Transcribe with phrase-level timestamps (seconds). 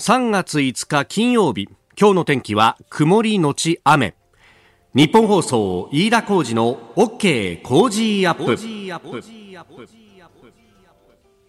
[0.00, 4.14] 3月5日金曜日今日の天気は曇りのち雨。
[4.94, 8.56] ニッポン放送飯田浩司の OK Cozy up。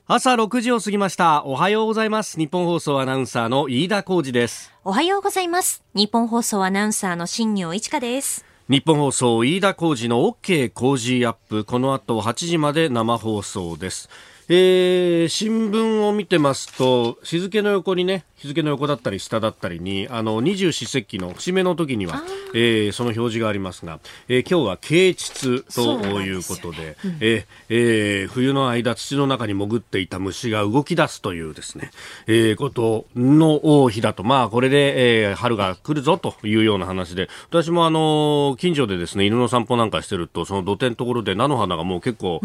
[0.06, 1.46] 朝6時を過ぎました。
[1.46, 2.38] おはようございます。
[2.38, 4.74] ニッポン放送アナウンサーの飯田浩司です。
[4.84, 5.82] おはようございます。
[5.94, 8.44] ニッポン放送アナウンサーの新行市佳です。
[8.68, 11.64] ニッポン放送飯田浩司の OK Cozy up。
[11.64, 14.10] この後8時まで生放送です
[14.54, 22.22] えー、新聞を見てますと日付の横にね日付の横だったり下だったりにあの二十四節気の節目の時には、
[22.54, 31.92] えー、その表示がありますが、えー、今日は啓蟄ということでで、うん、ええー、冬の間土の中に潜っていた虫が動き出すというですね、
[32.28, 42.42] えー、ことの日だとまあこれで、えー、春が来るぞというような話で私もあの近所でですね犬の散歩なんかしてるとその土手のところで菜の花がもう結構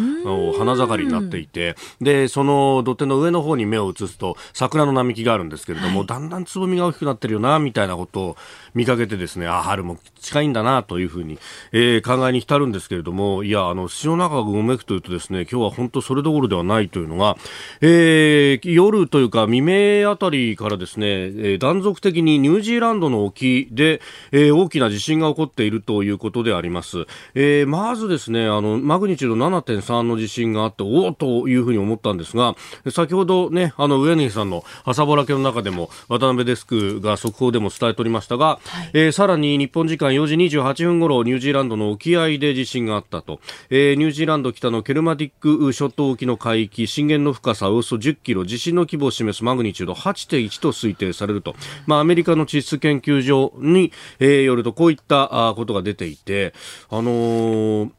[0.58, 8.36] 花盛りになっていてでその土手の上の方に目を移すと桜の並木があるんですけれどども、はい、だんだんつぼみが大きくなってるよな、みたいなことを
[8.76, 11.38] 見かけてですね、あ、春も近いんだな、というふうに、
[11.72, 17.38] えー、考えに浸るんですけれども、いや、あの、土の中がうめくというとですね、今日は本当それどころではないというのが、
[17.80, 27.06] えー、夜というか未明あたりからですね、えー、断続的にニュージーランドの沖で、えー、大きな地震が起こっているということであります。
[27.34, 32.54] えー、まずですね、あの、マグニチュード7.3の地震があって、おおというふうに思ったんですが、
[32.90, 51.54] 先ほどね、あの、上根さんの朝ぼらけの中でも渡辺デスクが速報でも伝えておりましたが、はい、えー、さらに日本時間4時28分頃ニュージーランドの沖合で地震があったと、えー、ニュージーランド北のケルマディック諸島沖の海域震源の深さおよそ10キロ地震の規模を示すマグニチュード8.1と推定されると、
[51.86, 56.54] まあ、アメリカの地質研究所に、えー、よるとこういったことが出ていて、
[56.90, 57.90] あのー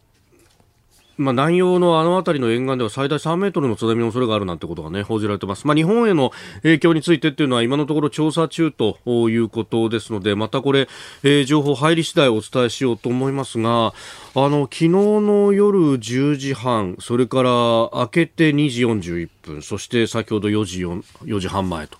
[1.17, 5.65] まあ、南洋のあの辺りの沿岸では最大3メートルの津波の恐れがあるなんてことがね、報じられてます。
[5.65, 10.87] まあ、日本への影響についてっていうのは今のところ調査中ということですので、またこれ、
[11.23, 13.93] えー、情報入り次第お伝えしようと思いますが、
[14.35, 21.97] あの、昨日の夜10時半、それから明けて2時41分、そして先ほど4時 ,4 4時半前と。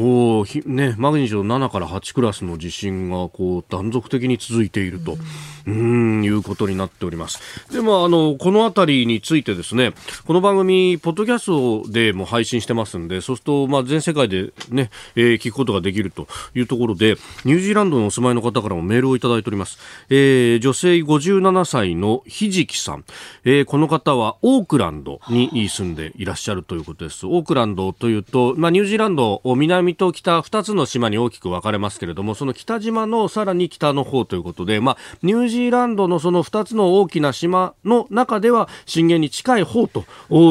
[0.00, 5.18] おね、マグニチュード7から8クラスの地震がこう断続的に続いていると
[5.66, 7.40] うんいうことになっております。
[7.72, 9.92] でもあのこの辺りについてですね
[10.24, 19.78] この番組ポッドキャストでも配信してますんでそうするとまあ全世界でね、えー、聞くことができるというところでニュージーランドのお住まいの方からもメールをいただいております。
[20.10, 23.04] えー、女性57歳のひじきさん、
[23.44, 27.26] えー、この方はオークランドに住んでいらっしゃるということです。
[27.26, 40.04] オークランドというとまあニュージーランド南南と北2つの島に大きく分かれますけれどもその北島のさらに北の方ということで、まあ、ニュージーランドのその2つの大きな島の中では震源に近い方と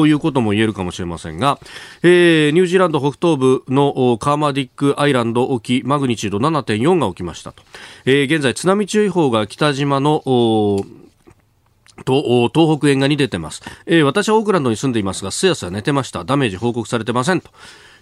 [0.06, 1.58] いうことも言えるかもしれませんが、
[2.02, 7.62] えー、ニュージーランド北東部のカーマディックアイランド沖マグニチュード7.4が起きましたと、
[8.04, 10.22] えー、現在津波注意報が北島の
[12.04, 17.50] と東北沿岸に出てます、えー、私はオークランドに住んでいますがすやすや寝てましたダメージ報告されてませんと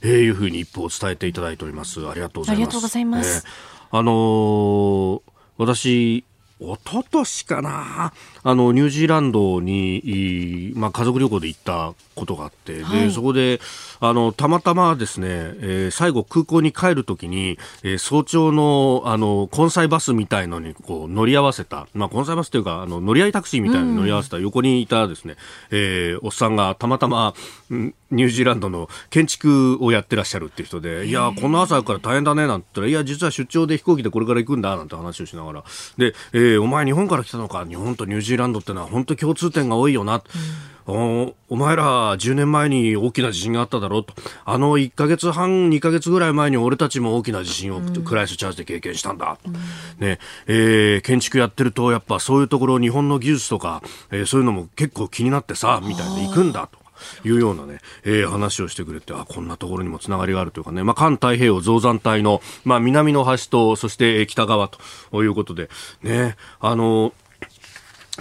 [0.02, 2.06] えー、いうふうに一報を伝えていただいております。
[2.06, 2.58] ありがとうございます。
[2.58, 3.44] ありがとうございます。
[3.46, 5.22] えー、あのー、
[5.58, 6.24] 私、
[6.58, 8.12] 一昨年かな。
[8.42, 13.60] あのニュージーランドに、まあ、家族旅行で行ったことがあって、はい、でそこで
[14.00, 25.36] あのたまたまですね、えー、最後空港に帰るときに、えー、早朝のあの根菜バスみたいのにこう乗り合わせた、まあ、根菜バスというかあの乗り合いタクシーみたいに乗り合わせた横にいたですね、
[25.70, 27.34] うん、えー、おっさんがたまたま
[28.10, 35.64] ニュージーランドの建築をやってらっしゃるっていう人でいやこの朝から大変だねなんて言ったらいや実は出張で飛行機でこれから行くんだなんて話をしながら。
[35.98, 37.64] で、えー、お前日本から来たのか？
[37.66, 40.22] 日本とニュージーランドってのは本当共通点が多いよな、
[40.86, 44.14] うん、おお前ら10年前に大きな地震があっただろうと。
[44.44, 49.52] あの1か月半2か月ぐらい前に俺たちも大きな地震をクライスチャージで経験したんだ、うん、
[49.98, 56.85] ねえー、建築やってるとやっぱそういうところ日本の技術とか、えー、そういうのも結構気になってさみたいで行くんだと。
[57.24, 64.68] いうようなね、えー、話をしてくれて、あ、こんなところにもつながりがあるというかね、まあ、環太平洋増山帯の、まあ、南の端と、そして北側
[65.10, 65.68] ということで、
[66.02, 67.12] ね、あの、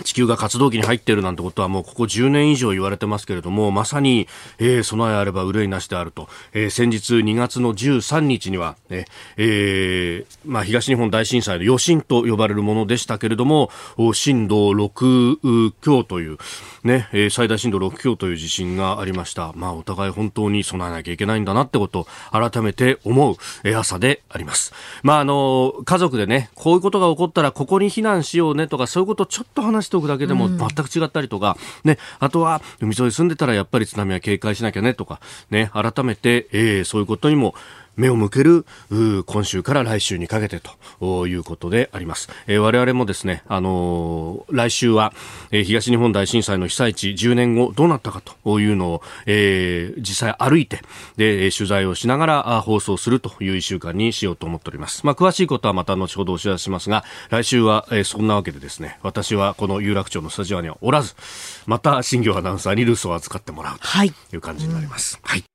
[0.03, 4.27] 地球が活動期に入っているなんてことはもうここ10年以上言われてますけれども、まさに、
[4.59, 6.27] えー、備えあれば憂いなしであると。
[6.53, 9.05] えー、先日2月の13日には、ね、
[9.37, 13.69] えー、まあ東日本大震災の余震と呼ばれるものでしたけれども、
[14.13, 16.37] 震度6強という、
[16.83, 19.53] ね、えー、最大震度6強という地震がありました。
[19.55, 24.73] まあお互い本当に備えなきゃいけないんだなってことを改めて思う、えー、朝であります。
[25.03, 37.55] まああの、家族でね、こういうことが起こったらここに避難しようねとかそういうことをちょっと話しておくだけでも全く違ったりとか、うん、ね、あとは海沿いに住んでたらやっぱり津波は警戒しなきゃねとか、ね、改めて、えー、そういうことにも
[37.97, 38.65] 目を向ける
[39.25, 40.61] 今週から来週にかけて
[40.99, 42.29] ということであります。
[42.47, 45.13] えー、我々もですね、あのー、来週は、
[45.51, 50.81] えー、東日本大震災の被災地10年後どうなったかというのを、えー、実際歩いて
[51.17, 55.05] で取材をしながら放送するという1週間にしようと思っております。
[55.05, 61.15] まあ、詳しいことはまた後ほどお知らせしますが、来週は、えー、そんなわけでですね、私はこの有楽町のスタジオにはおらず、
[61.65, 65.19] また新業アナウンサーに留守を預かってもらうという感じになります。
[65.23, 65.54] はい、はい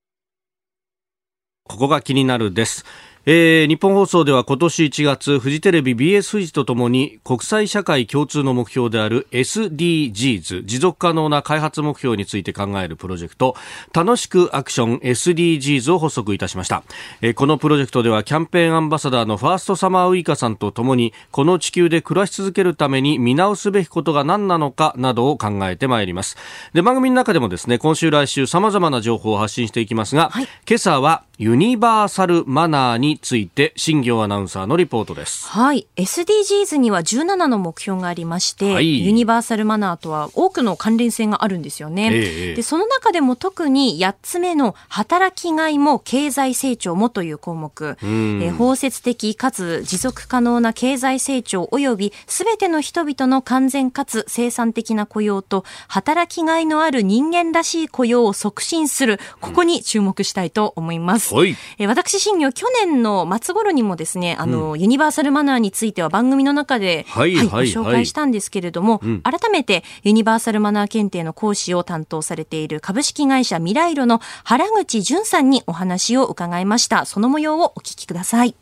[1.71, 2.85] ここが気になるです。
[3.27, 13.57] えー、日本放送では今年1月フジテレビ BS フジとともに国際社会共通の目標である SDGs 持続可能な開発目標について考えるプロジェクト
[13.93, 16.83] 楽しくアクション SDGs を発足いたしました、
[17.21, 26.39] えー、このプロジェクトではキャンペーンアンバサダーのファーストサマーウイカさんとともにこの地球で暮らし続けるために見直すべきことが何なのかなどを考えてまいります。
[26.73, 35.49] で番組の中でもですね今週来週様々な情報を発信していきますが、はい、今朝はユニバーサルマナーについて新業アナウンサーのリポートです。
[35.49, 35.87] はい。
[35.97, 59.19] SDGs には17の目標がありまして、はい、ユニバーサルマナーとは多くの関連性があるんですよね、えー、でその中でも特に8つ目の働きがいも経済成長もという項目、えー、包摂的かつ持続可能な経済成長及びすべての人々の完全かつ生産的な雇用と働きがいのある人間らしい雇用を促進する。
[59.41, 77.05] ここに注目したいと思います、はい、え私、新業、去年の末頃にもですね、あの、うん、ユニバーサルマナーについては番組の中で、はい、はい、ご紹介したんですけれども、改めてユニバーサルマナー検定の講師を担当されている株式会社ミライロの原口淳さんにお話を伺いました。
[77.05, 78.55] その模様をお聞きください。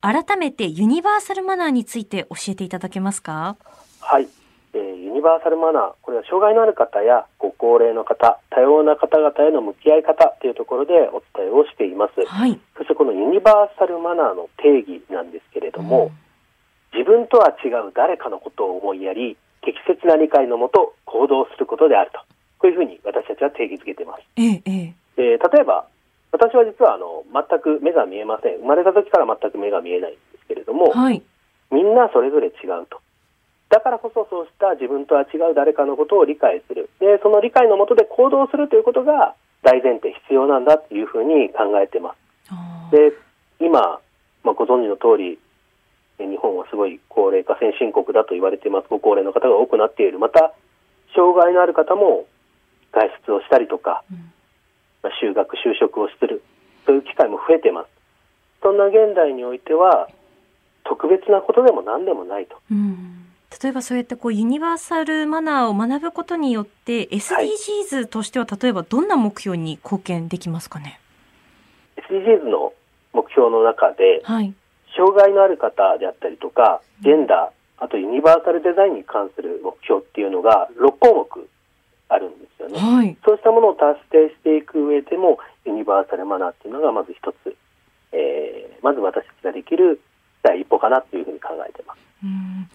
[0.00, 3.56] 改めてユニバーサルマナーについて教えていただけますか？
[4.00, 4.28] はい。
[4.72, 12.24] えー、ユニバーサルマナー、これは障害のある方やご高齢の方、多様な方々への向き合い方というところでお伝えをしています。
[12.26, 16.12] はい、そしてこのユニバーサルマナーの定義なんですけれども、
[16.92, 22.20] うん、自分とは違う誰かのことを思いやり、適切な理解のもと行動することであると。
[22.58, 24.22] こういうふうに私たちは定義づけています。
[24.36, 25.86] えええー、例えば、
[26.30, 28.58] 私は実はあの全く目が見えません。
[28.58, 31.22] 生まれた時から全く目が見えないんですけれども、はい、
[31.72, 33.00] みんなそれぞれ違うと。
[33.70, 36.90] だからこそそうした自分とは違う誰かのことを理解する。
[36.98, 42.90] で、その理解のもとで行動するということが大前提必要なんだというふうに考えてます。
[42.90, 43.12] で、
[43.60, 44.00] 今、
[44.42, 45.38] まあ、ご存知の通り、
[46.18, 48.88] 日本はすごい高齢化先進国だと言われています。
[48.90, 50.18] ご高齢の方が多くなっている。
[50.18, 50.52] また、
[51.14, 52.26] 障害のある方も
[52.92, 54.02] 外出をしたりとか、
[55.04, 56.42] まあ、就学、就職をする。
[56.86, 57.88] そういう機会も増えています。
[58.62, 60.08] そんな現代においては、
[60.82, 62.58] 特別なことでも何でもないと。
[62.68, 63.29] うん
[63.62, 70.98] 例えばそうやってこうユニバーサルマナーを学ぶことによって SDGs としては例えばどんな目標に貢献できますかね、
[72.08, 72.72] SDGs の
[73.12, 74.54] 目標の中で、はい、
[74.96, 81.48] 障害のある方であったりとかジェンダー、あとユニバーサルデザインに関する目標っていうのが6項目
[82.08, 87.54] あるんですよね、はい、そうしたものを達成していく上でもユニバーサルマナーっていうのがまず一つ、
[88.12, 90.00] えー、まず私たちができる
[90.42, 92.00] 第一歩かなというふうに考えてます。
[92.24, 92.68] うん。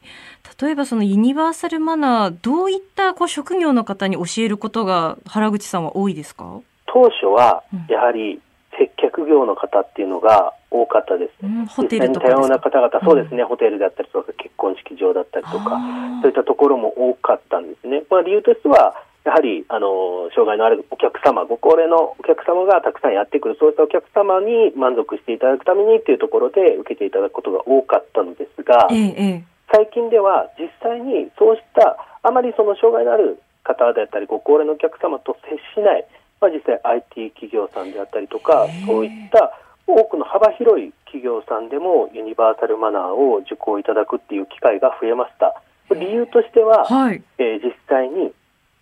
[0.61, 6.61] 例えばそのユニバーサルマナーどういったこう職業の方に教えることが原口さんは多いですか？
[6.85, 8.41] 当初はやはり
[8.77, 15.79] 接客業の方っていうのが多かったです、うん、ホテルとか多様な方々、そうですね、ホテルだったりとか結婚式場だったりとか
[16.21, 18.93] そういったところも多かったんですね、まあ、理由としては
[19.25, 36.05] やはりあの障害のあるお客様、ご高齢のお客様がたくさんやってくる、そういったお客様に満足していただくためにというところで受けていただくことが多かったのですが、ええ、最近では実際にそうしたあまりその障害のある方であったり、ご高齢のお客様と接しない、
[36.39, 45.49] まあ、実際 IT 企業さんであったりとか、そういった多くの幅広い企業さんでもユニバーサルマナーを受講いただくっていう機会が増えました。
[45.93, 48.33] 理由としては、はい、えー、実際に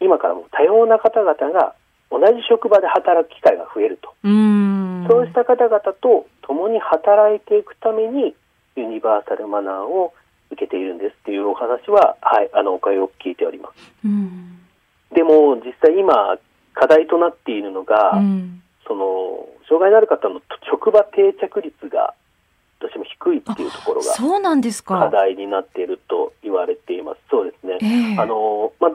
[0.04, 1.76] 今からも多様な方々が
[2.12, 4.14] 同じ職場で働く機会が増えると
[5.10, 8.36] そうした方々と共に働いていくために
[8.76, 10.14] ユニバーサルマナーを
[10.52, 13.92] 受けているんですっていうお話は、はい、あのお声を聞いております。
[15.14, 16.38] でも実際今
[16.74, 18.14] 課題となっているのが、
[18.88, 22.14] その障害のある方の職場定着率が
[22.80, 27.20] どうしても低いっていうところがそうなんですか課題になっていると言われています。
[27.30, 27.78] そうですね。
[27.82, 28.92] えー、あのまあ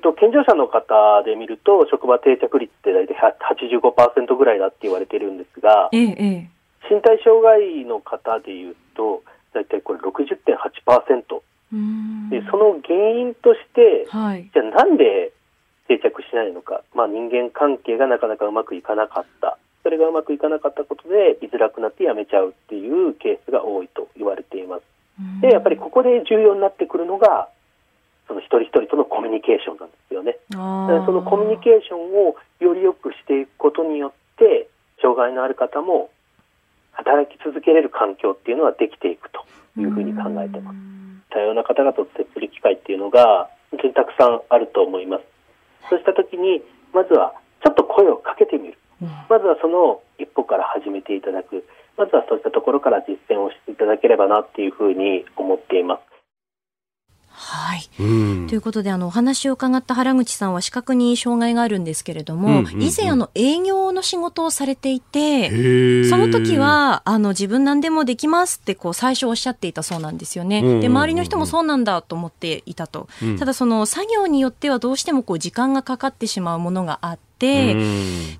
[0.00, 3.16] と、健常者の方で見ると、職場定着率って大体
[3.54, 6.50] 85%ぐらいだって言われてるんですが、ええ、
[6.90, 11.42] 身体障害の方でいうと、大体これ60.8%。
[12.30, 15.32] でその原因として、はい、じゃあなんで
[15.86, 19.58] 定着しないのか、まあ、人間関係がなかなかうまくいかなかった。
[19.82, 24.82] それがうまくいかなかったことで居づらくなって辞めちゃうっていうケースが多いと言われています。
[25.40, 27.48] でやっぱりここで重要になってくるのが
[28.30, 30.38] その一人一人とのコミュニケーションなんですよね。
[30.54, 34.68] そのコミュニケーションをより良くしていくことによって
[35.02, 36.10] 障害のある方も
[36.92, 39.42] 働き続けれる環境っていうのはできていくと
[39.80, 40.78] いうふうに考えてます。
[41.30, 45.24] 多様な方々と接する機会っていうのが本当にたくさんあると思います。
[45.90, 46.62] そうした時に
[46.94, 47.34] まずは
[47.64, 48.78] ちょっと声をかけてみる。
[49.28, 51.64] まずはその一歩から始めていただく。
[51.96, 56.19] まずはそういったところから実践をしていただければなっていうふうに思っています。
[57.42, 65.48] はい、ということであのお話を伺った原口さんは視覚に障害があるんですけれども、うんうんうん、以前あの営業の仕事をされていて
[66.08, 70.60] その時はあの自分何でもできますってこう最初おっしゃっていたそうなんですよね。
[70.60, 77.74] うんうんうん、で周りの人もそうなんだと思っていたと、うん、ただその作業によってはどうしてもこう時間がかかってしまうものがあってて、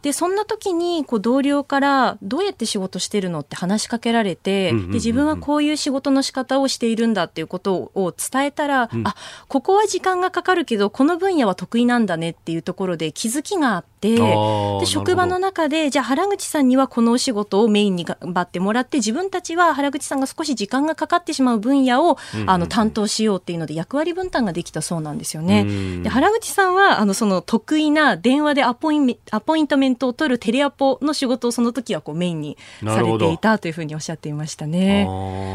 [0.02, 9.16] でそんな時にこう同僚からどうやって仕事してるのって話しかけられて、で自分はこういう仕事の仕方をしているんだっていうことを伝えたら、うん、あ
[9.48, 13.90] ここは時間がかかるけどこの分野は得意なんだねっていうところで気づきがあって。
[14.00, 22.16] で職場の中でじゃあ原口さんにはこのお仕事をメインに頑張ってもらって自分たちは原口さんが少し時間がかかってしまう分野を、
[22.46, 25.66] あの担当しようっていうので役割分担ができたそうなんですよね。
[26.02, 35.06] で原口さんはあのその得意な電話でアポインアポイントメントを取るテレアポの仕事をその時はこうメインにされていたというふうにおっしゃっていましたね。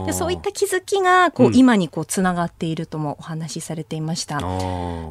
[0.06, 4.40] でそういった気づきがこう、今にこうつながっているともお話しされていました。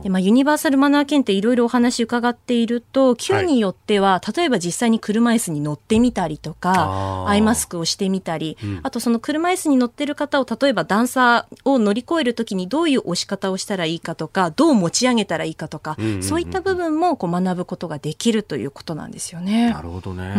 [0.02, 19.70] でまあ、ユニバーサルマナー検定いろいろお話伺っていると級によっては、はい、例えば実際に車椅子に乗ってみたりとかアイマスクをしてみたり、うん、あとその車椅子に乗ってる方を例えば段差を乗り越える時にどういう押し方をしたらいいかとかどう持ち上げたらいいかとか、うんうんうん、そういった部分もこう学ぶことができるということなんですよね。
[19.70, 20.32] なるほどね。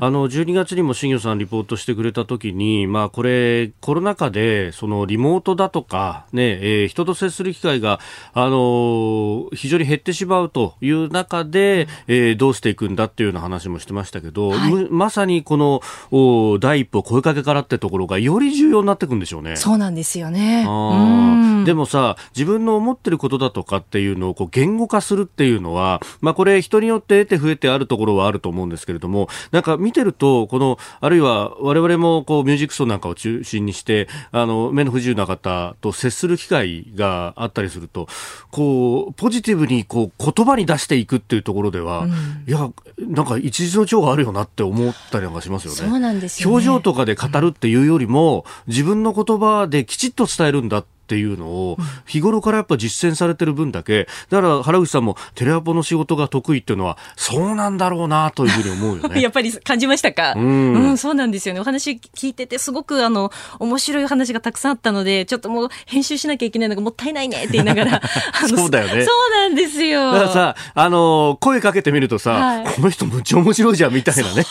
[0.00, 8.00] あの12月にも新庄さんリポートしてくれた時に、まあこれコロナ禍でそのリモートだとかね、えー、人と接する機会が
[8.32, 19.56] あのー、非常に減ってしまうという中で、えー、どうしていくんだっていうような話もしてましたけど、はい、まさにこのお第一歩声かけからってところがより重要になっていくんでしょうね。
[19.56, 20.64] そうなんですよね。
[21.64, 38.08] でもさ、自分の思ってることだとかっていうのをこう言語化するっていうのは、まあこれ人によって得て増えてあるところはあると思うんですけれども、なんか見てると、この、あるいは我々もこうミュージックソンなんかを中心にして、あの、目の不自由な方と接する機会があったりすると、
[38.50, 42.10] こう、ポジティブにこう言葉に出していくっていうところでは、うん、
[42.46, 45.76] いや、なんか一時の長があるよなって思ったりなんかしますよね。
[45.76, 59.20] そうなんですよ、ね、表情とかで語るっていうよりも、自分の言葉できちっと伝えるんだってっていうのを日頃からやっぱ実践されてる分だけだから原口さんもテレアポの仕事が得意っていうのはそうなんだろうなというふうに思うよね。
[59.22, 61.60] やっぱり感じましたか、うん、うん、そうなんですよね。
[61.60, 68.02] お話聞いててすごくあの面白い話がたくさんあったのでちょっともう編集しなきゃいけないのがもったいないねって言いながら
[68.46, 69.06] そうだよね。
[69.06, 70.12] そうなんですよ。
[70.12, 74.44] だからさあの声かけてみるとさ、はい、この人むっちゃ面白いじゃんみたいなね。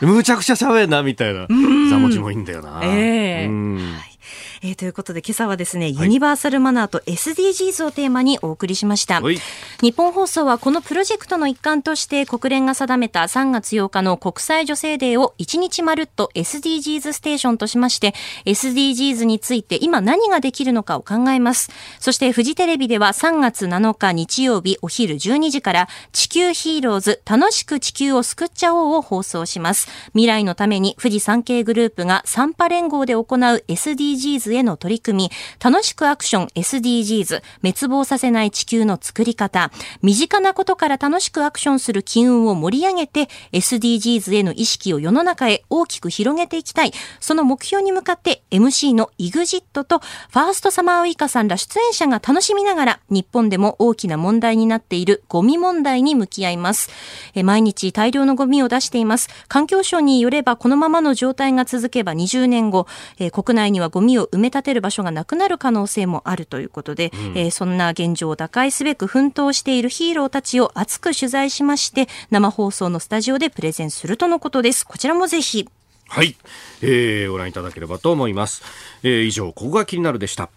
[0.00, 1.46] むちゃくちゃ喋るなみたいな。
[1.48, 2.80] 座持ちもいいんだよな。
[2.84, 3.46] ええ。
[3.48, 4.17] ー、はい
[4.60, 9.20] えー、ということで今朝はですね、はい、ユニバーサルマナーと SDGs をテーマにお送りしました。
[9.20, 18.14] 日本放送はこのプロジェクトの一環として国連が定めた3月8日の国際女性デーを1日まるっと SDGs ステーションとしまして
[18.46, 21.70] SDGs について今何ができるのかを考えます。
[22.00, 29.88] そしてフジテレビでは3月7日日曜日お昼12時から地球ヒーローズ楽しく地球を救っちゃおうを放送します。
[30.14, 33.24] 未来のために富士山系グループがサンパ連合で行う
[33.68, 35.30] SDGs への取り組み、
[35.62, 39.70] 楽しくアクション SDGs、滅亡させない地球の作り方、
[40.02, 46.92] 身近なことから楽しくアクションする機運を盛り上げて、SDGs への意識を世の中へ大きく広げていきたい。
[47.20, 56.90] その目標に向かって MC の EXIT とファーストサマーウイカさんら出演者が楽しみながら、日本でも大きな問題になっているゴミ問題に向き合います。
[57.34, 59.28] え毎日大量のゴミを出しています。
[59.48, 62.86] 環境省によればこのままの状態が続けば20年後、
[63.18, 74.86] え国内にはゴミを埋め立てる場所がなくなる可能性もあるということで、うん、えー、そんな現状を打開すべく奮闘しているヒーローたちを熱く取材しまして生放送のスタジオでプレゼンするとのことです。
[74.86, 75.68] こちらもぜひ。
[76.10, 76.36] はい、
[76.80, 78.62] えー、ご覧いただければと思います、
[79.02, 80.48] えー、以上ここが気になるでした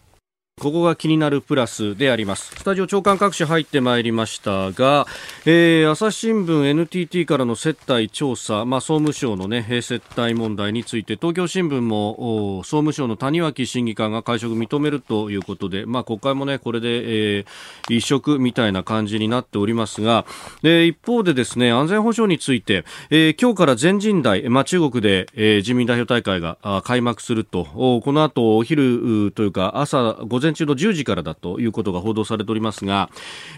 [0.61, 2.53] ここが気になるプラスであります。
[2.55, 5.07] スタジオ長官各紙入ってまいりましたが、
[5.43, 20.27] えー、朝日新聞 NTT からの接待調査、まあ、総務省の、ね、接待問題について東京新聞も総務省の谷脇審議官が会食認めるということで、まあ、国会も、ね、これで、えー、一色みたいな感じになっておりますが、
[20.61, 27.65] で一方でですね安全保障について、えー、今日から全人代、まあ、中国で、えー、自民代表大会が開幕すると。
[27.65, 33.09] この後お昼というか朝午前前中の10時からだということが報道されておりますが、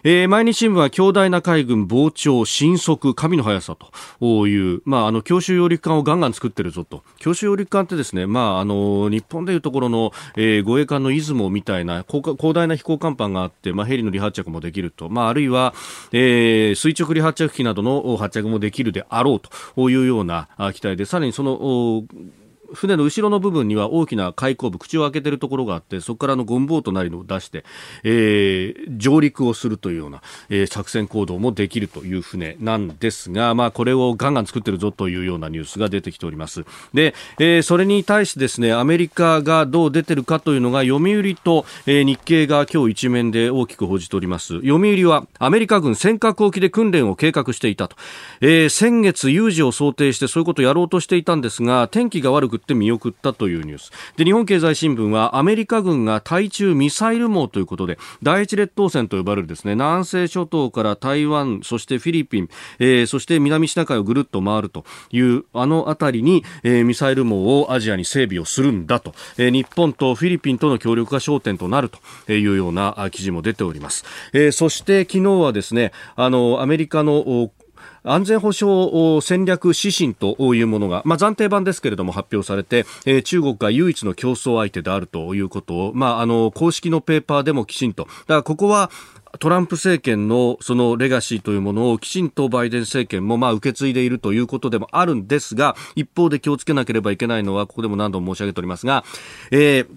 [0.04, 3.76] えー、毎日新聞は強大な海軍膨張新速神の速さ
[4.20, 7.04] という、まあ、あの強襲揚陸艦をガンガン作ってるぞと。
[7.18, 15.74] 強襲揚陸艦ってですね、まあ、あの日本でいうところの、えー、護衛艦の出雲みたいな広大な飛行甲板があって、まあ、ヘリの離発着もできると、まあ、あるいは、
[16.12, 22.04] えー、垂直離発着機などの発着もできるであろうというような機体でさらにその
[22.74, 27.64] 船の後ろの部分には大きな開口部、口を開けているところがあって、そこからのゴムボートなりのを出して、
[28.04, 36.66] えー、上陸をするというような、えー、作戦行動もできるという船なんですが、まあ、これをガンガン作ってるぞというようなニュースが出てきております。
[36.94, 44.56] で、えー、それに対してですね、アメリカがどう出てるかというのが、読売と、えー、日経が今日一面で大きく報じております。
[44.62, 47.96] 読売は、アメリカ軍尖閣沖で訓練を計画していたと。
[48.42, 53.92] えー、先月有事を想定してそういうことをやろうとしていたんですが、天気が悪くって見送ったというニュース。
[54.18, 77.52] で日本経済新聞はアメリカ軍が対中ミサイル網ということで第一列島線と呼ばれるですね南西諸島から台湾そしてフィリピン、えー、そして南シナ海をぐるっと回るというあの辺りに、えー、ミサイル網をアジアに整備をするんだと、えー、日本とフィリピンとの協力が焦点となるというような記事も出ております、えー、そして昨日はですねあのアメリカの
[78.04, 88.04] 安全保障戦略指針というものが、まあ、暫定版ですけれども発表されて、えー、中国が唯一の競争相手であるということを、まあ、あの公式のペーパーでもきちんと。
[88.04, 88.92] だからここは
[89.40, 99.04] トランプ政権のそのレガシーというものをきちんとバイデン政権もまあ受け継いでいるということでもあるんですが一方で気をつけなければいけないのはここでも何度も申し上げておりますが、
[99.52, 99.88] えー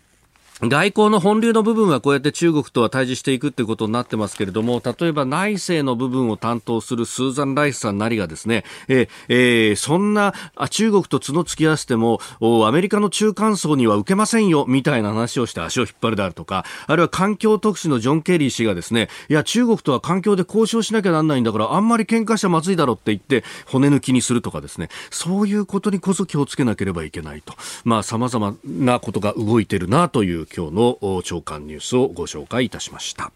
[0.63, 12.21] 外交の本流の部分はこうやって中国とは対峙していくということになってますけれども、例えば内政の部分を担当するスーザン・ライスさんなりがですね、ええー、そんなあ中国と角突き合わせても、
[12.67, 27.53] アメリカの中間層には受けませんよ、みたいな話をして足を引っ張るであるとか、あるいは環境特使のジョン・ケリー氏がですね、いや、中国とは環境で交渉しなきゃなんないんだから、あんまり喧嘩しちゃまずいだろって言って、骨抜きにするとかですね、そういうことにこそ気をつけなければいけないと。
[27.85, 33.33] まあ、様々なことが動いてるなという今日の長官ニュースをご紹介いたしました。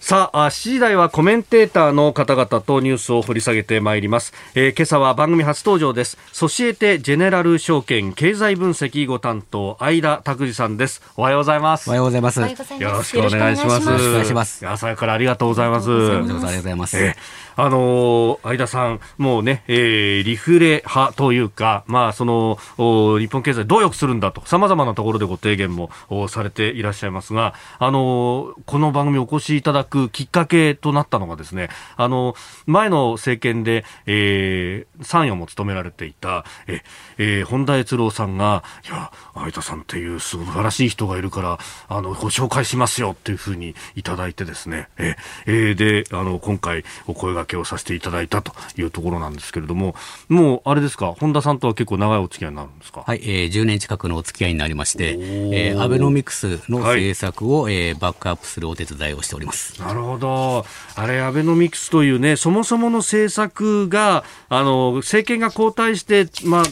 [0.00, 4.32] さあ、7時台はコメンテーターの方々とニュースを掘り下げてまいります。
[4.54, 6.16] えー、今朝は番組初登場です。
[6.32, 11.02] ソシエテジェネラル証券経済分析ご担当、相田拓司さんです。
[11.16, 11.88] おはようございます。
[11.88, 12.40] おはようございます。
[12.40, 13.86] よろしくお願いします。
[13.86, 14.66] よろしくお願いします。
[14.66, 15.90] 朝からありがとうございます。
[15.90, 16.98] ありがとうございます。
[16.98, 25.90] えーあのー、相田さん、もうね、えー、リフレ派というか、まあ、その、日本経済どう良くするんだと、様々なところでご提言も
[26.28, 31.68] されていらっしゃいますが、あのー、この番組お越しいただくきっかけとなったのがですね、
[31.98, 36.80] あの、前の政権で、えー、参与も務められていた、え、
[37.18, 49.94] えー、本田悦郎さんが、いや、相田さんっていう素晴らしい人がいるから、あの、ご紹介しますよっていうふうにいただいてですね、え、えー、で、あの、今回お声がけをさせていただいたというところなんですけれども、
[50.28, 53.02] もうあれですか、本田さんとは結構長いお付き合いになるんですか？
[53.06, 59.80] はい、えー、10年近くのお付き合いになりまして、えー、アベノミクスの政策を、はい、えー、バックアップするお手伝いをしております。
[59.80, 60.64] なるほど。
[60.96, 66.62] あれ、アベノミクスというね、そもそもの政策が、あの、政権が交代して、まあ、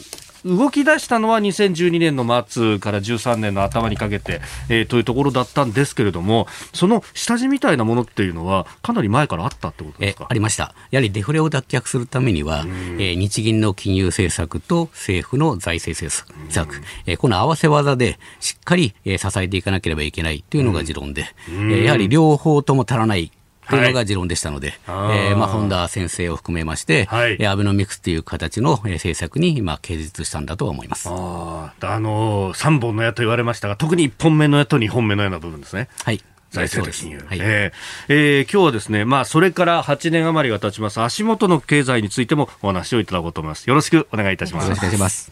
[0.45, 10.27] 動き出したのは2012年の末から13年の頭にかけて、えー、というところだったんですけれども、その下地みたいなものっていうのは、かなり前からあったってことですか？
[10.29, 10.73] ありました。
[10.91, 23.31] やはりデフレを脱却するためには、えー、日銀の金融政策と政府の財政政策、えー、この合わせ技でしっかり、えー、支えていかなければいけないというのが持論で、えー、やはり両方とも足らない
[23.69, 35.87] というのが持論でしたので、はい、えー、まあ、本田先生を含めまして、はい、アベノミクスという形の政策に今、掲示したんだと思いますあ、あのー、3本の矢と言われましたが、特に1本目の矢と2本目の矢の部分ですね。
[36.03, 37.19] はい財政的金融。
[37.19, 43.69] はい、えー、えー、今日はですね、まあ、それから8年余りが経ちます、足元の経済についてもお話をいただこうと思います。
[43.69, 44.63] よろしくお願いいたします。
[44.63, 45.31] よろしくお願いします。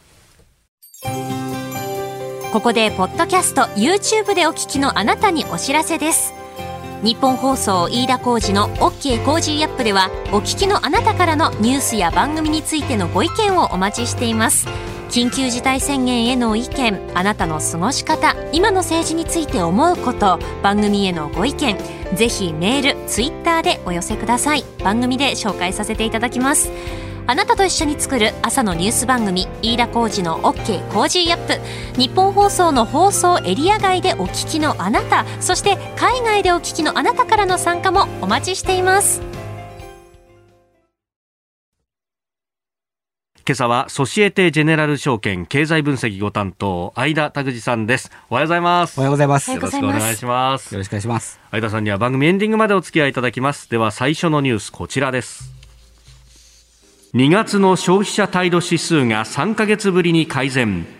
[2.54, 6.46] ここで、ポッドキャスト、YouTube でお聞きのあなたにお知らせです。
[7.03, 14.67] 日本放送飯田浩司の OK コージーアップではお聞きのあなたからのニュースや番組についてのご意見をお待ちしています。
[15.10, 21.77] 緊急事態宣言への意見あなたの過ごし方今の政治について思うこと番組へのご意見
[22.13, 24.63] ぜひメールツイッターでお寄せください。
[24.83, 26.71] 番組で紹介させていただきます。
[27.29, 31.99] あなたと一緒に作る朝のニュース番組飯田浩二の OK コージーアップ。
[31.99, 39.21] ニッポン放送の放送エリア外でお聞きのあなたそして海外でお聞きのあなたからの参加もお待ちしています。
[43.45, 48.09] 今朝はソシエテジェネラル証券経済分析ご担当相田拓司さんです。
[48.29, 48.97] おはようございます。
[48.97, 49.51] おはようございます。
[49.51, 50.73] よろしくお願いします。
[50.73, 51.41] よろしくお願いします。
[51.51, 53.69] 相田さんには番組エンディングまでお付き合いいただきます。
[53.69, 55.56] では最初のニュースこちらです
[57.13, 60.96] 2月の消費者態度指数が3ヶ月ぶりに改善。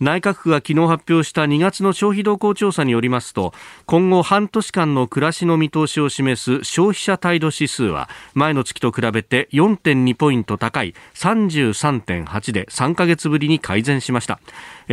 [0.00, 3.52] 内閣府が昨日発表した2月の消費動向調査によりますと
[3.86, 14.40] 今後半年間の暮らしの見通しを示す消費者態度指数は前の月と比べて4.2ポイント高い33.8で3ヶ月ぶりに改善しました。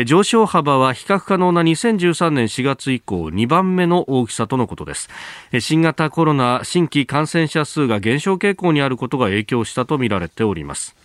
[0.05, 5.09] 上昇幅は比較可能な2013年4月以降2番目の大きさとのことです。
[5.59, 11.00] 新型コロナ新規感染者数が減少傾向にあることが影響したとみられております。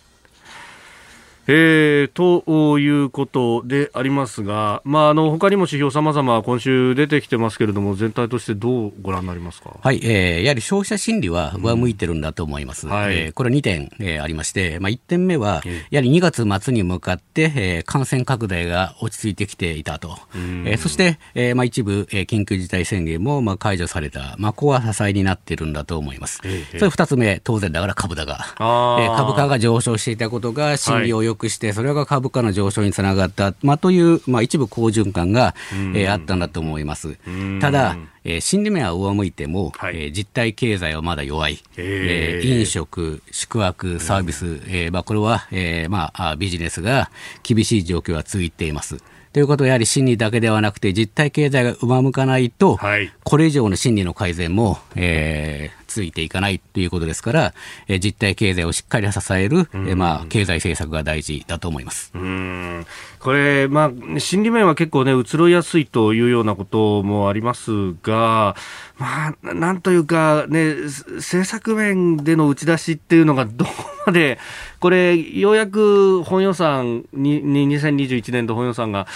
[1.49, 12.87] えー、ということでありますが、まあ、あの他にも指標さまざま今週出てきてますけれども、全体としてどうご覧になりますか、はいえー、やはり消費者心理は上向いてるんだと思います。
[12.87, 26.41] うんはい、えー、これは2点、えー、ありまして、まあ、1点目は、やはり2月末に向かって、えー、感染拡大が落ち着いてきていたと、えー、そして、えーまあ、一部、えー、緊急事態宣言も、まあ、解除された、まあ、ここは支えになっているんだと思います。
[26.43, 37.17] えー、それ2つ目、当然だから株高、えー、株価が上昇していたことが心理を良くして、はい、それが株価の上昇につながった、まあ、という、まあ、一部好循環が、えー、あったんだと思います。
[37.61, 47.09] ただ、えー、心理面は上向いても、はい、えー、実体経済はまだ弱い、えー、飲食、宿泊、サービス、えーまあ、これは、えーまあ、ビジネスが
[47.43, 48.97] 厳しい状況が続いています。
[49.37, 57.53] ということはやはり心理だけではなくて実体経済が上向かないと、はい、これ以上の心理の改善も、えー、ついていかないということですから、
[57.87, 62.09] えー、実体経済をしっかり支える、えー、まあ、経済政策が大事だと思います。
[62.15, 62.85] うん。
[63.19, 68.55] これ、まあ、心理面は結構ね、移ろいやすいというようなこともありますが、
[68.97, 70.73] まあ、なんというか、ね、
[71.17, 73.71] 政策面での打ち出しっていうのがどこ
[74.07, 74.39] まで、
[74.79, 79.07] これ、ようやく本予算に、2021年度本予算が、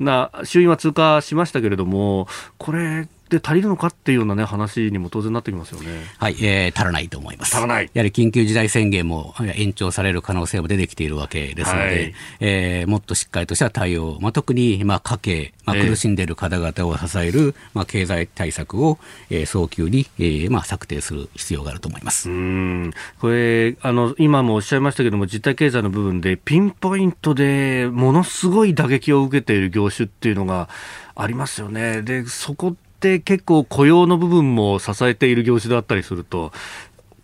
[0.00, 2.26] な衆院は通過しましたけれども、
[2.58, 5.88] これ、で足りるのかっていうような、ね、話にも当然なってきますよね。
[6.18, 7.54] はい、えー、足らないと思います。
[7.54, 7.90] 足らない。
[7.92, 18.98] やはり緊急事態宣言も延長される可能性も出てきているわけですので、はい、えー、もっとしっかりとした対応、まあ、特に、まあ、家計、まあ、苦しんでいる方々を支える、えー、まあ、経済対策を、
[19.30, 30.68] えー、早急に、えーまあ、策定する必要があると思いますうんこれあの、今もおっしゃいましたけれども、実体経済の部分で、ピンポイントでものすごい打撃を受けている業種っていうのが
[31.16, 32.02] ありますよね。
[32.02, 36.52] でそこって結構雇用の部分も支えている業種だったりすると、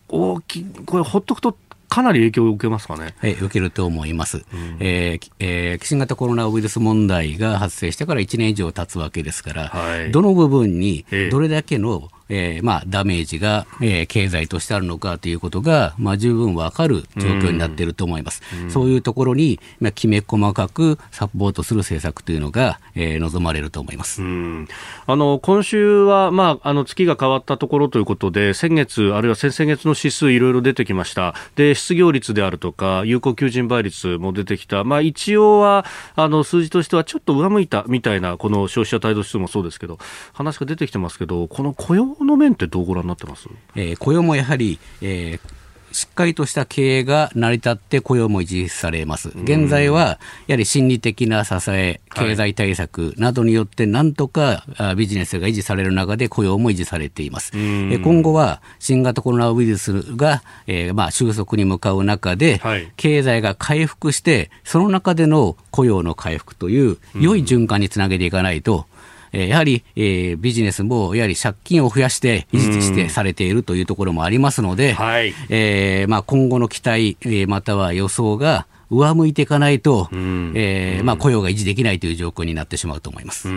[0.09, 1.57] 大きこれ、ほっとくと
[1.89, 3.15] かなり影響を受けますかね？
[3.19, 4.45] はい、受けると思います。
[4.53, 18.43] うん、えー、えー、新型コロナウイルス問題が発生してから1年以上経つわけですから、はい、どの部分にどれだけの、えーえー、まあ、ダメージが、えー、経済としてあるのかということが、まあ、十分わかる状況になっていると思います。
[18.67, 24.23] うそういうところに、まあ、きめ細かくサポートする政策というのが、えー、望まれると思います。
[24.23, 31.35] あの、今週は、まあ、あの、月が変わったところということで、先月、あるいは先々月の指数いろいろ出てきました。
[31.57, 34.85] で、失業率であるとか、有効求人倍率も出てきた。
[34.85, 39.99] まあ、一応は、あの、数字としてはちょっと上向いたみたいな、この消費者態度指数もそうですけど、
[40.33, 45.61] 話が出てきてますけど、この雇用の面ってどうご覧になってます、えー、雇用もやはり、えー
[45.93, 49.31] しっかりとした経営が成り立って雇用も維持されます。
[49.31, 54.65] 現在は、やはり心理的な支え、経済対策などによって、なんとか
[54.97, 57.53] ビジネスが維持される中で雇用も維持されています。
[57.55, 62.61] 今後は、新型コロナウイルスが、えー、まあ収束に向かう中で、
[62.97, 68.87] 経済が回復して、その中での雇用の回復という、良い循環につなげていかないと、
[69.33, 83.49] えー、やはり、えー、ビジネスもやはり借金を増やして維持してされているというところもありますので、はい、えー、まあ、今後の期待、えー、または予想が上向いていかないと、えーまあ、雇用が維持できないという状況になってしまうと思います。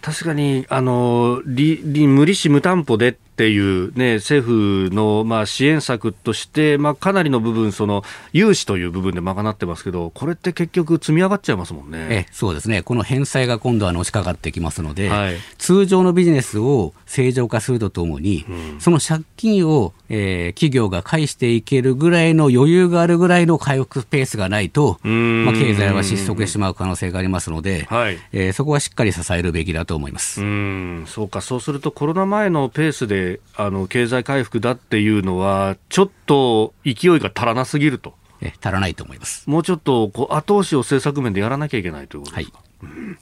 [0.00, 4.48] 確かにあの無利子無担保でっっていう、ね、政
[4.88, 12.06] 府のまあ支援策として、まあ、かなりの部分、その融資という部分で賄ってますけど、これって結局、積み上がっちゃいますもんね。
[12.10, 30.40] えそうですね、この返済が今度はのしかかってきますので、はい、通常のビジネスを正常化するとともに、うん、その借金を、えー、企業が返していけるぐらいの余裕があるぐらいの回復ペースがないと、まあ、経済は失速してしまう可能性がありますので、はい、えー、そこはしっかり支えるべきだと思います。
[30.40, 31.04] うん。
[31.08, 33.23] そうか、そうするとコロナ前のペースで
[33.56, 38.14] あの経済回復だっていうのは、ちょっと勢いが足らなすぎると。
[38.40, 42.58] え足らないと思いますもうちょっとこう後押しを政策面でやらなきゃいけないということですか。
[42.58, 43.18] はいうん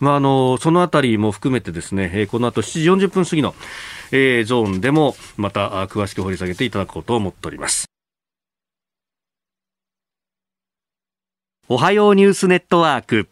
[0.00, 3.54] まあ、あのそのあたりも含めてですね、えー、この後7時40分過ぎの、
[4.12, 7.86] えー、ゾーンでもまた詳しく掘り下げていただこうと思っております。
[11.70, 13.28] おはようニュースネットワーク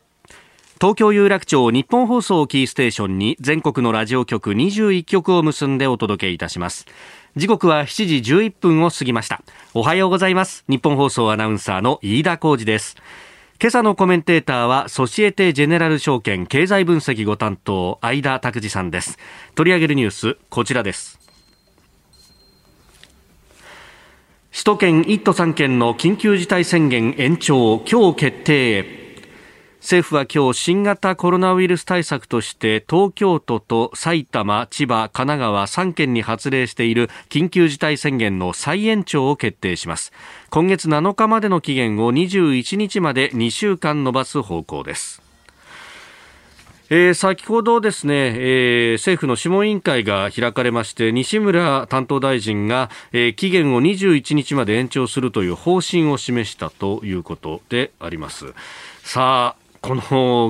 [0.79, 6.85] 東京有楽町日本放送キーステーションに全国のラジオ局21局を結んでお届けいたします。
[7.35, 9.41] 時刻は7時11分を過ぎました。
[9.73, 10.65] おはようございます。
[10.69, 12.97] 日本放送アナウンサーの飯田浩二です。
[13.59, 19.19] 今朝のコメンテーターはソシエテジェネラル証券経済分析ご担当相田拓司さんです。
[19.55, 21.19] 取り上げるニュースこちらです。
[24.53, 29.06] 首都圏1都3県の緊急事態宣言延長今日決定。
[29.87, 40.13] 政府は今日新型コロナウイルス対策として東京都と埼玉、千葉、神奈川3県に発令している緊急事態宣言の再延長を決定します。
[40.51, 45.23] 今月7日までの期限を21日まで2週間延ばす方向です。
[46.91, 58.53] えー、先ほどですね、えー、政府の諮問委員会が開かれまして西村担当大臣が、えー、期限を21日まで延長するという方針を示したということであります。
[59.05, 60.03] さあこの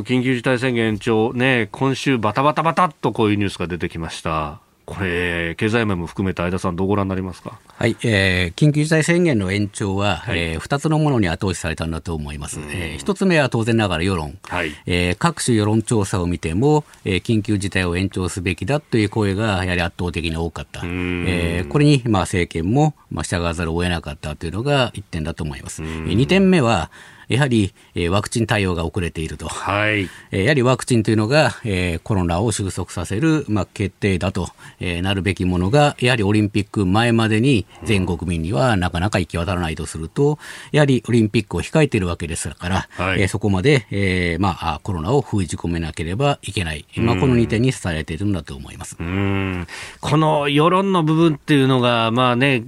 [0.02, 4.60] 緊急事態宣言延長、ね、今週バタバタバタっとこういうニュースが出てきました。
[4.86, 14.72] これ、経済面も含めて、相田さん、どうご覧になりますか、はいえー、緊急事態宣言の延長は、はい、えー、2つのものに後押しされたんだと思います、えー、1つ目は当然ながら世論、はい。
[14.86, 25.82] えー、各種世論調査を見ても、えー、緊急事態を延長すべきだという声がやはり圧倒的に多かった、えー、これに、まあ、政権も、まあ、従わざるを得なかったというのが1点だと思います。
[25.82, 26.90] 2点目は
[27.28, 30.08] やはり、えー、ワクチン対応が遅れていると、はい。
[30.30, 34.48] えー、やはりワクチンというのが、えー、コロナを収束させる、まあ、決定だと、
[34.80, 40.38] えー、なるべきものが、やはりオリンピック前までに全国民にはなかなか行き渡らないとすると、
[40.72, 48.96] やはりオリンピックを控えているわけですから、はい、えー、そこまで、えーまあ、コロナを封じ込めなければいけない、まあ、この2点に支えているんだと思います。
[48.98, 49.66] うん。
[50.00, 52.62] この世論の部分っていうのが、まあね、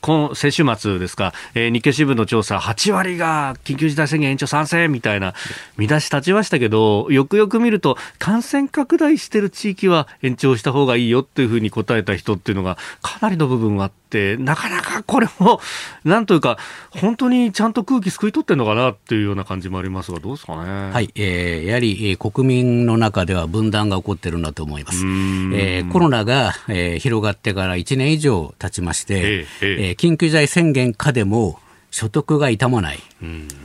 [0.00, 5.34] この先週末ですか、えー、日経新聞の調査、8割が緊急事態態宣言延長賛成みたいな
[5.76, 15.60] 見出し立ちましたけど、よくよく見ると、感染拡大してる地域は延長した方がいいよっていうふうに答えた人っていうのが、かなりの部分があって、なかなかこれも、
[16.04, 16.58] なんというか、
[16.90, 20.92] 本当にちゃんと空気すくい取ってるのかなっていうような感じもありますが、どうですかね。
[20.92, 25.04] はい、えー、やはり、えー、国民の中では分断が起こってるんだと思います。
[25.04, 31.58] えー、コロナが、えー、広がってから1年以上経ちまして、えー、えー、緊急事態宣言下でも、
[31.94, 32.98] 所得が痛まない、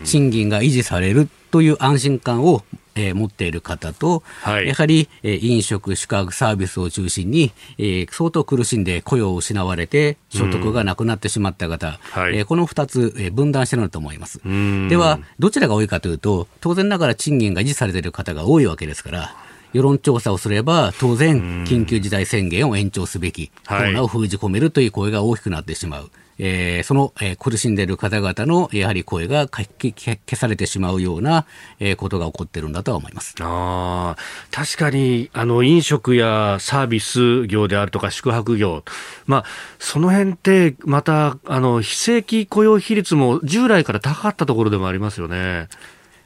[0.04, 2.64] 賃金が維持されるという安心感を
[2.96, 11.94] えー、持っている方と、はい、やはり、えー、飲食、宿泊サービスを中心に、えー、相当苦しんで雇用を失われて、所得がなくなってしまった方、うん。
[12.24, 14.42] はい、えー、この2つ、えー、分断してると思います。
[14.90, 19.36] では、どちらが多いかというと、当然ながら賃金が維持されている方が多いわけですから、
[19.72, 26.10] 世論調査をすれば、当然、緊急事態宣言を延長すべき、コロナを封じ込めるという声が大きくなってしまう。
[26.40, 31.46] えー、その、えー、苦しんでいる方々のやはり声が消されてしまうような、
[31.80, 34.16] えー、ことが起こっているんだとは思いますあ
[34.52, 38.84] 確かにあの飲食やサービス業であるとか宿泊業、
[39.28, 39.46] まあ、
[39.78, 45.68] その辺ってまたあの非正規雇用比率も従来から高かったところでもありますよね。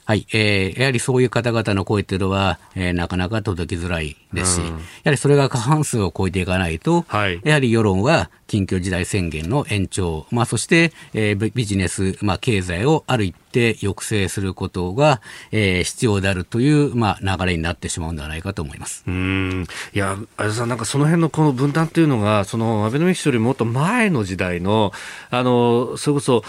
[0.06, 4.74] はい、えー、やはりそういう方々の声というのは、えー、なかなか届きづらいですし、うん、や
[5.06, 24.92] はりそれが過半数を超えていかないと、はい、やはり世論は緊急事態宣言の延長、まあ、そして、えー、ビジネス、まあ、経済をある一定抑制することが、えー、必要であるという、まあ、流れになってしまうんではないかと思いますうんいや、あさん、なんかその辺のこの分断というのが、そのアベノミクスよりもっと前の時代の、
[25.30, 26.44] あのそれこそ、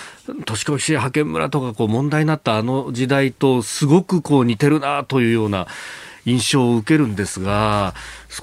[0.44, 5.66] 年越し派遣村とかこう問題になったあの時代と、すごくこう似てるなというような。
[6.24, 7.94] 印象を受けるんですが、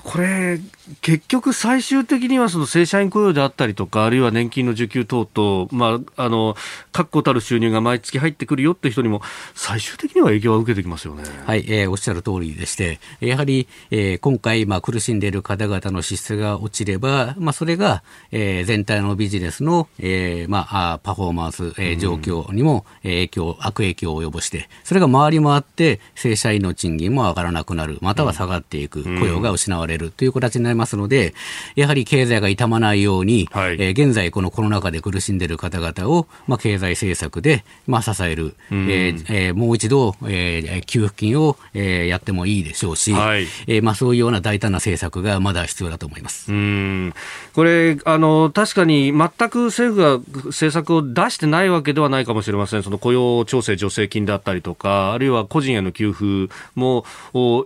[0.03, 0.59] これ、
[1.01, 6.55] 結局最終的にはその正社員雇用であったりとか、あるいは年金の受給等々、まあ、あの、
[6.91, 9.21] 確固たる収入が毎月入ってくるよって人にも、
[9.53, 11.23] 最終的には影響は受けてきますよね。
[11.45, 31.33] はい、えー、おっしゃる通りでして、やはり、えー、今回、まあ、苦しんでいる方々の支出が落ちれば、まあ、それが、えー、全体のビジネスの、えー、まあ、パフォーマンス、えー、状況にも影響、悪影響を及ぼして、それが回り回って、正社員の賃金も上がらなくなる、または下がっていく、雇用が失われるという形になりますので、
[31.75, 46.51] やはり経済が傷まないように、はい、えー、現在このコロナ禍で苦しんでいる方々を、まあ、経済政策で、まあ、支える、うん、えー、えー、もう一度、えー、給付金を、えー、やってもいいでしょうし、はい、えー、まあ、そういうような大胆な政策がまだ必要だと思います。
[46.51, 47.13] うん。
[47.53, 57.05] これあの、確かに全く政府が政策を出してないわけではないかもしれません、その雇用調整助成金だったりとか、あるいは個人への給付も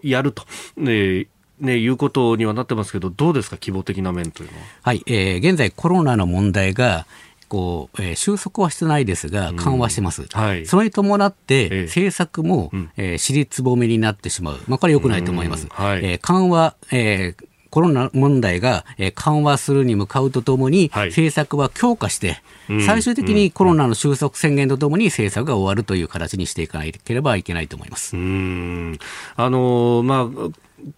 [0.03, 0.43] やると。
[0.77, 1.27] ね
[1.59, 4.63] ね、いうことにはなってますけど、どうですか、希望的な面というのは。
[4.81, 7.05] はい、えー、現在、コロナの問題が、
[7.47, 10.23] こう、えー、収束はしてないですが、緩和してます。
[10.23, 14.59] うんはい、それに伴って、政策も、ええー、尻つぼめになってしまう。
[14.67, 15.67] まあ、これ良くないと思います。
[15.69, 17.44] はい、えー、緩和、えー、
[17.75, 18.85] コロナ問題が
[19.15, 22.41] 緩和するに向かうとともに、政策は強化して、
[22.85, 28.15] 最終的にコロナの収束宣言とともに政策が終わるという形にしていかなければいけないと思います。
[28.15, 28.97] うん。
[29.35, 30.49] あのまあ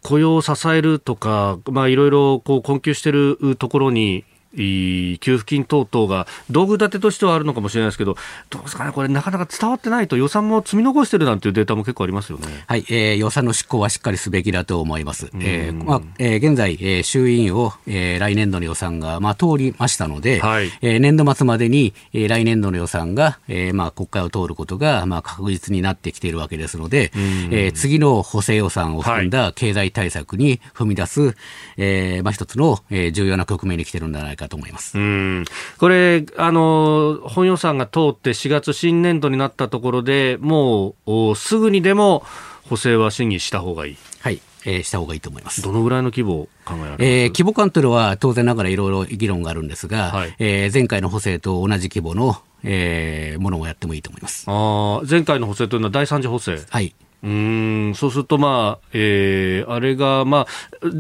[0.04, 4.24] 雇用を支えるとか、まあ、いろいろこう困窮しているところに
[4.58, 8.18] 給付金等々が道具立てとしてはあるのかもしれないですけど、
[8.50, 15.30] どうですかね、これ、なかなか伝わってないと、予算も積み残してるなんていうデータも結構ありますよね、はいえー、予算の執行はしっかりすべきだと思います。
[15.40, 20.72] えーまあえー、現在、えー、衆院を、えー、来年度の予算が、まあ、通りましたので、はい。
[20.82, 27.12] えー、年度末までに、えー、来年度の予算が、えーまあ、国会を通ることが、まあ、確実になってきているわけですので、
[27.52, 31.36] えー、次の補正予算を含んだ経済対策に踏み出す、はい、
[31.78, 34.98] えーまあ、一つの、えー、重要な局面に来てるんじゃないかと思います。
[34.98, 35.46] うん
[35.78, 42.24] これ、あの、本予算が通って4月新年度になったところでもうすぐにでも
[42.70, 43.98] 補正は審議した方がいい。
[44.20, 44.42] はい。
[44.66, 45.62] えー、した方がいいと思います。
[45.62, 54.46] どのぐらいの規模を考えられます、えー、規模感というのは当然ながらいろいろ議論があるんですが、はい、えー、前回の補正と同じ規模の、えー、ものをやってもいいと思います。
[54.48, 56.60] あ前回の補正というのは第三次補正？
[56.70, 56.94] はい。
[57.24, 60.48] うんそうすると、まあえー、あれが、まあ、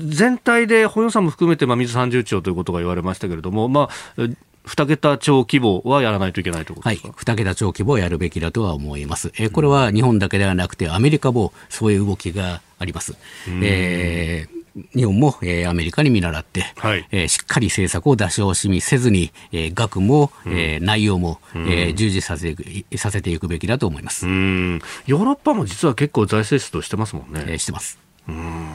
[0.07, 4.21] 全体で本予算も含めて、まあ、水30兆ということが言われましたけれども、まあ、
[4.67, 9.31] 2桁超規模はやらないといけないということですか、はい、2桁超規模をやるべきだとは思います。
[9.37, 13.15] えー、これは日本だけではなくて、アメリカもそういう動きがあります。
[13.47, 14.56] えー
[14.95, 22.55] 日本も、えー、アメリカに見習って、はい、えー、しっかり政策を出し惜しみせずに、えー、額も、うん、えー、内容も、うん、えー、従事させ
[22.95, 24.27] させていくべきだと思います。
[24.27, 24.79] うん。
[25.07, 27.43] ヨーロッパも実は結構財政出動してますもんね。
[27.47, 27.99] えー、してます。
[28.27, 28.67] うん。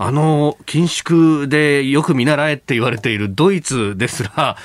[0.00, 4.56] あの緊縮でよく見習えって言われているドイツですら、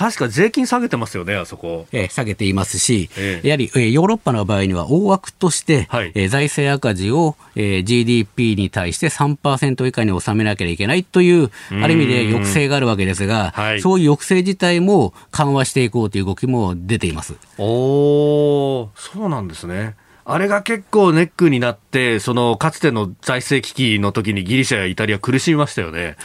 [0.00, 1.86] 確か税金下げてますよね、あそこ。
[1.92, 11.50] えー、下げていますし、えー、やはり、えー、ヨーロッパの場合には大枠として、はい、えー、財政赤字を、えー、GDP に対して3%以下に収めなきゃいけないという、
[11.82, 17.34] ある意味で抑制があるわけですが、はい、そういう抑制自体も緩和していこうという動きも出ています。
[17.58, 19.96] おそうなんですね。
[20.24, 26.16] あれが結構ネックになって、そのかつての財政危機の時にギリシャやイタリア苦しみましたよね。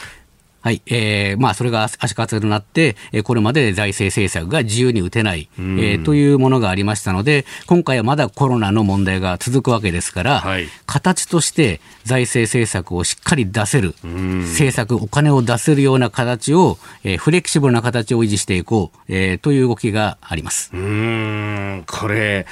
[0.65, 0.81] はい。
[0.87, 20.71] えー、まあ、それが足かせとなって、えー、これまで財政政策が自由に打てない、えー、というものがありましたので、今回はまだコロナの問題が続くわけですから、はい、形として財政政策をしっかり出せる、政策、お金を出せるような形を、えー、フレキシブルな形を維持していこう、えー、という動きがあります。
[20.73, 22.47] うん、これ、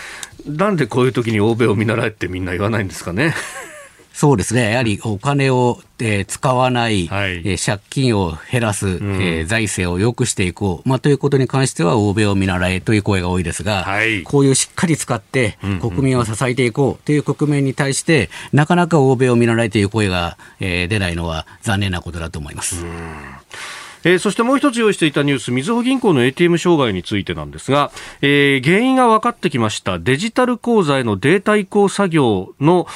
[0.45, 3.33] なんでこういう時に欧米を見習えってみんな言わないんですかね？
[4.13, 4.71] そうですね。
[4.71, 17.05] やはりお金を、えー、使わない、はい、えー、借金を減らす、うん、えー、財政を良くしていこう、まあ、ということに関しては欧米を見習えという声が多いですが、はい、こういうしっかり使って国民を支えていこう。
[17.05, 22.85] という国面に対して、なかなか欧米を見習えという声が、えー、出ないのは残念なことだと思います。
[22.85, 22.93] うん
[24.03, 29.99] えー、そしてもう一つ用意していたニュース、みずほ銀行の ATM 障害についてなんですが、えー、原因が分かってきました。
[29.99, 32.87] デジタル口座へのデータ移行作業の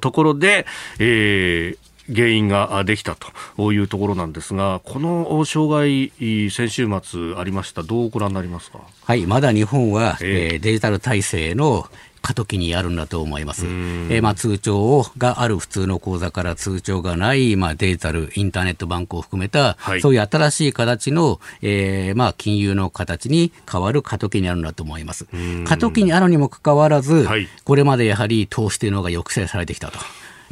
[0.00, 0.66] ところで、
[0.98, 3.16] えー、原因ができた
[3.56, 8.80] というところなんですが、この障害、先週末ありました、どうご覧になりますか？
[9.04, 11.86] はい、まだ日本は、えー、デジタル体制の
[12.22, 13.66] 過渡期にあるんだと思います。
[13.66, 25.26] えー、まあ、通帳がある普通の口座から通帳がない、まあ、デジタル、インターネットバンクを含めた、はい、そういう新しい形の、えー、まあ、金融の形に変わる過渡期にあるんだと思います。
[25.66, 29.98] 過渡期にあるにもかかわらず、はい、これまでやはり投資というのが抑制されてきたと。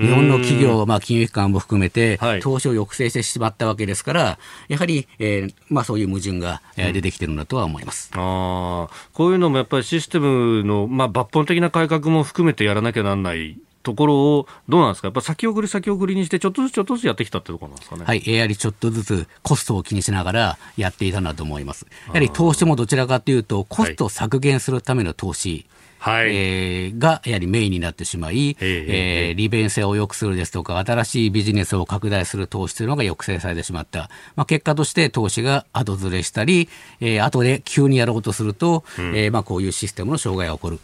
[0.00, 18.04] 日本の企業、まあ、金融機関も含めて、投資を抑制してしまったわけですから、やはり、えーまあ、そういう矛盾が出てきてるんだとは思います、うん、あこういうのもやっぱりシステムの、まあ、抜本的な改革も含めてやらなきゃならないところを、どうなんですか、やっぱ先送り先送りにして、ちょっとずつちょっとずつやってきたってところなんですかね？
[18.04, 21.86] はい、やはりちょっとずつコストを気にしながらやっていたんだと思います。
[22.08, 25.64] やはり投資もどちらかというと、コストを削減するための投資。
[26.00, 34.08] はい、えー、がやはりメインになってしまい、えー、利便性を良くするですとか、新しいビジネスを拡大する投資というのが抑制されてしまった。
[34.34, 36.70] まあ、結果として投資が後ずれしたり、
[37.00, 40.80] えー、後で急にやろうとすると、うん、えー、まあ、こういうシステムの障害が起こる。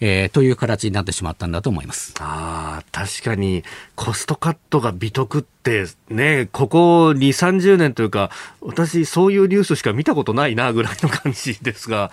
[0.00, 3.62] えー、という形になってしまったんだと思いますあ確かに
[3.96, 8.30] コストカットが美徳ってね、ここ2、30年というか、
[8.62, 12.10] 私、そういうニュースしか見たことないなぐらいの感じですが、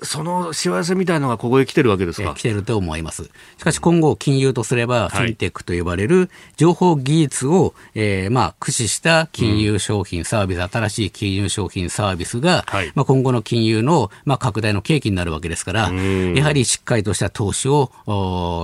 [0.00, 2.34] そのしわ寄せみたいのがここへ来てるわけですか？
[2.34, 3.30] 来てると思います。
[3.56, 17.90] しかし今後、金融とすれば、フィンテックと呼ばれる情報技術を、えー、まあ駆使した金融商品、サービス、新しい金融商品、サービスが、はい、まあ、今後の金融の、まあ、拡大の契機になるわけですから、やはりしっかりとした投資を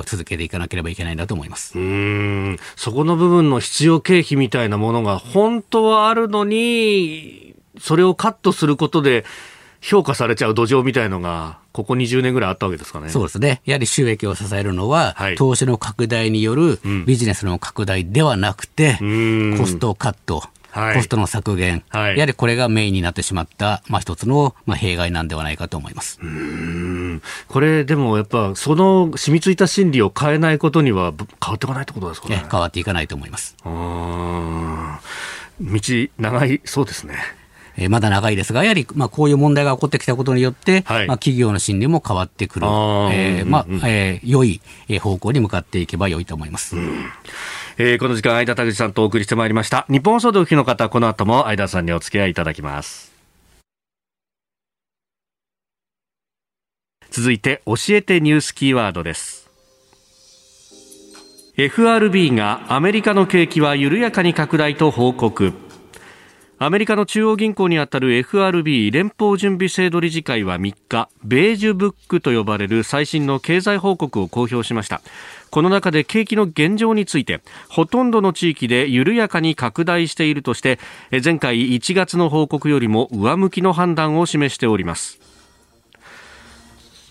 [0.07, 1.77] 続けていかなければいけないんだと思います。
[1.77, 2.59] うん。
[2.77, 9.25] そこの部分の必要経費みたいなものが本当はあるのに、それをカットすることで、
[9.85, 13.11] 評価されちゃう土壌みたいのが、ここ20年ぐらいあったわけですかね。
[13.11, 13.61] そうですね。
[13.67, 20.43] やはり収益を支えるのは、はい、投資の拡大によるビジネスの拡大ではなくて、うん、コストカット。
[20.71, 32.45] はい、コストの削減、はい、やはりこれがメインになってしまった、まあ、一つの、まあ、弊害なんではないかと思いますうんこれ、でもやっぱ、その染みついた心理を変えないことには変わっていかないってことですかね。
[32.51, 33.55] 変わっていかないと思います。
[33.63, 33.71] 道
[36.19, 37.19] 長いそうですね。
[37.77, 44.61] えー、まだ長いですが、やはり、まあ、こういう問題が起こってきたことによって、はい、まあ、企業の心理も変わってくる、えー、まあ、えー、良い
[45.01, 46.77] 方向に向かっていけば良いと思います。
[46.77, 47.05] うん
[47.77, 49.85] えー、この時間、相田拓司さんとお送りしてまいりました。
[49.91, 53.13] 日本放送でお聞きの方、この後も相田さんにお付き合いいただきます。
[57.11, 59.51] 続いて、教えてニュースキーワードです。
[61.57, 65.53] FRB がアメリカの景気は緩やかに拡大と報告。
[66.65, 75.03] アメリカの中央銀行にあたる FRB 連邦準備制度理事会は3日ベージュブックと呼ばれる最新の経済報告を公表しました。
[75.51, 80.79] この中で景気の現状についてほとんどの地域で緩やかに拡大しているとして
[81.23, 85.21] 前回1月の報告よりも上向きの判断を示しております。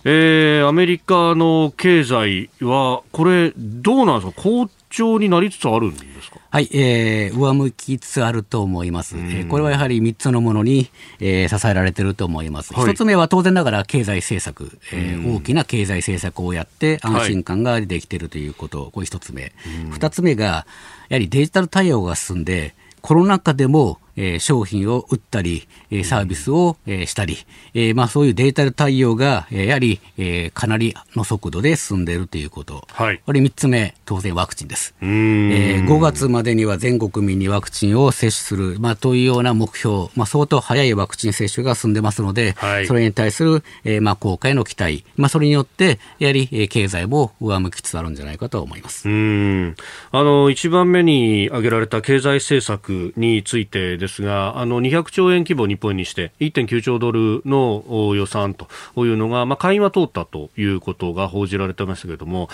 [0.03, 6.32] えー、アメリカの経済は、これ、どうなんですか、好調になりつつあるんですか？
[6.53, 9.17] はい、えー、上向きつつあると思います。
[9.17, 12.75] えー、これはやはり3つのものに、えー、支えられていると思います。
[12.75, 19.51] はい、1つ目は当然ながら経済政策、えー、大きな経済政策をやって安心感ができているということ、はい、これ1つ目。
[19.93, 20.67] 2つ目が、
[21.09, 27.37] やはりデジタル対応が進んで、コロナ禍でもえー、商品を売ったり、えー、サービスを、えー、したり、
[27.73, 49.07] えーまあ、そういうデータ対応が、えー、やはり、えー、かなりの速度で進んでいるということ、はい、これ3つ目、当然ワクチンです、えー、5月までには全国民にワクチンを接種する、まあ、というような目標、まあ、相当早いワクチン接種が進んでますので、はい、それに対する、えーまあ、効果への期待、まあ、それによって、やはり、えー、経済も上向きつつあるんじゃないかと思います。
[49.07, 49.75] うん。
[50.11, 62.49] あの1番目に挙げられた経済政策についてですが、あの200兆円規模日本にして1.9兆ドルの予算というのが、まあ、会員は通ったということが報じられてましたけれども、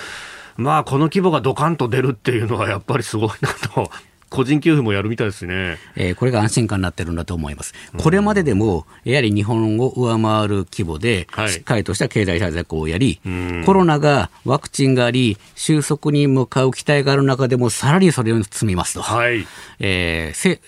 [0.58, 3.89] まあ、この規模がドカンと出るっていうのはやっぱりすごいなと。
[4.30, 7.74] 個人給付もやるみたいですね、えー、これが安心感になってるんだと思います。
[7.97, 19.02] これまででも、やはり日本を上回る規模で、しっかりとした経済対策をやり、はい、コロナがワクチンがあり、収束に向かう期待がある中でも、さらにそれを積みますと。
[19.02, 19.47] はい
[19.80, 20.60] えー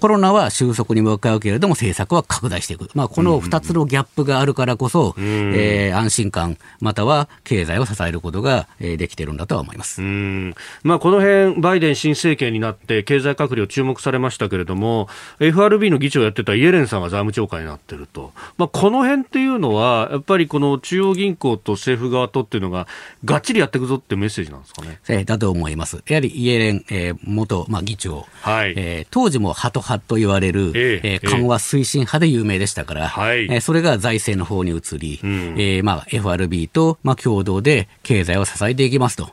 [0.00, 10.54] コロナは収束に向かうけれども、政策は拡大していく、まあ、この2つのギャップがあるからこそ、うん、えー、安心感、または経済を支えることが、えー、できているんだとは思います、うん。
[10.82, 15.08] まあ、この辺バイデン新政権になって、経済閣僚、注目されましたけれども、
[15.40, 22.86] FRB の議長をやってたイエレンさんが財務長官になってると、まあ、この辺っていうのは、やっぱりこの中央銀行と政府側とっていうのが、
[23.24, 24.98] がっちりやっていくぞってメッセージなんですかね。
[25.08, 26.02] えー、だと思います。
[26.08, 28.74] やはりイエレン、えー、元、まあ、議長、はい。
[28.76, 39.30] えー、当時もハト派と言われる、ええー、緩和推進派で有名でしたから、はい、えー、それが財政の方に移り、うん、えー、まあ、FRB と、まあ、共同で経済を支えていきますと。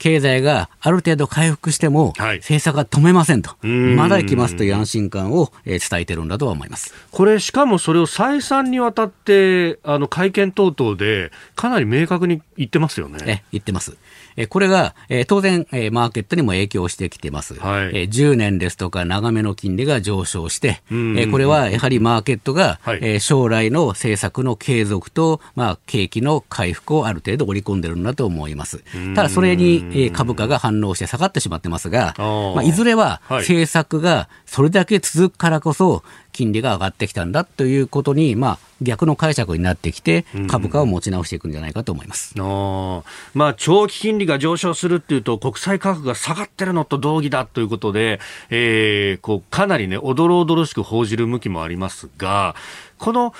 [0.00, 6.94] 経済がある程度回復しても、政策は止めませんと、まだ行きますという安心感を伝えてるんだとは思います。
[7.10, 13.18] これ、しかもそれを再三にわたって、あの会見等々で、かなり明確に言ってますよね。
[13.26, 13.96] え言ってます。
[14.40, 28.84] えこれが、え当然、えマーケットにも影響してきてます、はい、え10年ですとか長めの金利が上昇して、えこれはやはりマーケットが、はい、え将来の政策の継続と、まあ、景気の回復をある程度織り込んでるんだと思います。
[29.16, 36.04] ただ、それに、え株価が反応して下がってしまってますが、まあ、いずれは政策がそれだけ続くからこそ、
[36.38, 43.02] 金利が上がってきたんだということに、まあ、逆の解釈になってきて、株価を持ち直していくんじゃないかと思います、うん、
[43.34, 48.20] まあ、長期金利が上昇するっていうと、国債価格が下がってるのと同義だということで、
[48.50, 52.54] えー、こうかなりね、おどろおどろしく報じる向きもありますが、
[52.98, 53.34] この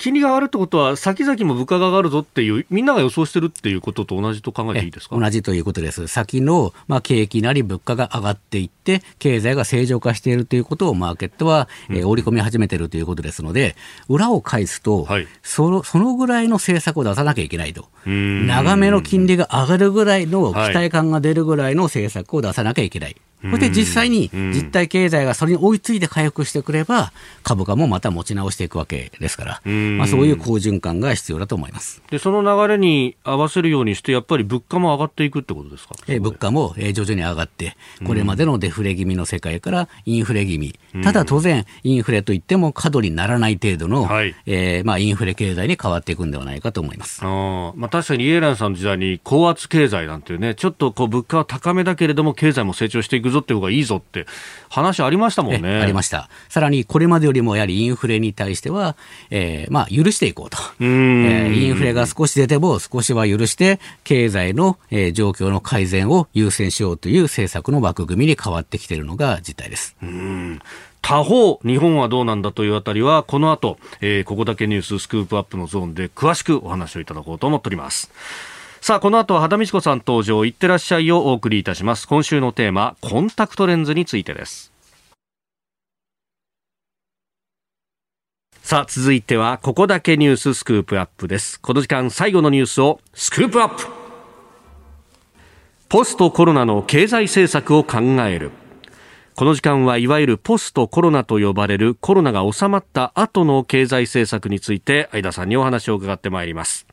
[0.00, 5.18] 金利が上がるってことは、先々も物価が上がるぞっていう、みんなが予想してるっていうことと同じと考えていいですか？
[5.18, 6.06] 同じということです。
[6.08, 13.76] 先の、まあ、景気なり物価が上がっていって、経済が正常化しているということをマーケットは、うん、えー、織り込み始めているということですので、
[14.08, 17.88] 裏を返すと、はい、そのそのぐらいの政策を出さなきゃいけないと。
[18.06, 23.16] 長めの金利が上がるぐらいの期待感が出るぐらいの政策を出さなきゃいけない。
[23.42, 27.12] それで実際に実体経済がそれに追いついて回復してくれば、
[27.42, 32.02] 株価もまた持ち直していくわけですから、まあ、そういう好循環が必要だと思います。
[32.10, 37.76] でその流れに合わせるようにして、やっぱり物価も上がっていくってことですか、え物価も徐々に上がって、
[38.06, 47.20] これまでのデフレ気味の世界からインフレ気味、ただ当然、インフレといっても過度にならない程度の、はい、えー、まあ、インフレ経済に変わっていくんではないかと思います。
[47.24, 54.26] あ、まあ、確かにイエランさんの時代に高圧経済なんていうね、ちょっとこう物価は高めだけれども、経済も成長していくぞっていう方がいいぞって
[54.68, 55.80] 話ありましたもんね。
[55.80, 56.28] ありました。
[56.48, 58.96] さらにこれまでよりもやはりインフレに対しては、
[59.30, 60.58] えー、まあ許していこうと。
[60.80, 69.96] えー、インフレが少し出ても少しは許して、経済の、えー、状況の改善を優先しようという政策の枠組みに変わってきているのが実態です。
[70.02, 70.60] うん
[71.02, 78.10] 他方、日本はどうなんだというあたりは、この後、えー、ここだけニューススクープアップのゾーンで詳しくお話をいただこうと思っております。
[78.80, 82.08] さあ、この後は肌道子さん登場、いってらっしゃいをお送りいたします。
[82.08, 84.72] 今週のテーマ、コンタクトレンズについてです。
[88.62, 91.60] さあ、続いては、ここだけニューススクープアップです。
[91.60, 93.86] この時間、最後のニュースをスクープアップ
[95.90, 98.52] ポストコロナの経済政策を考える。
[99.34, 106.86] この時間はいわゆるポストコロナと呼ばれるコロナが収まった後の経済政策について相田さんにお話を伺ってまいります。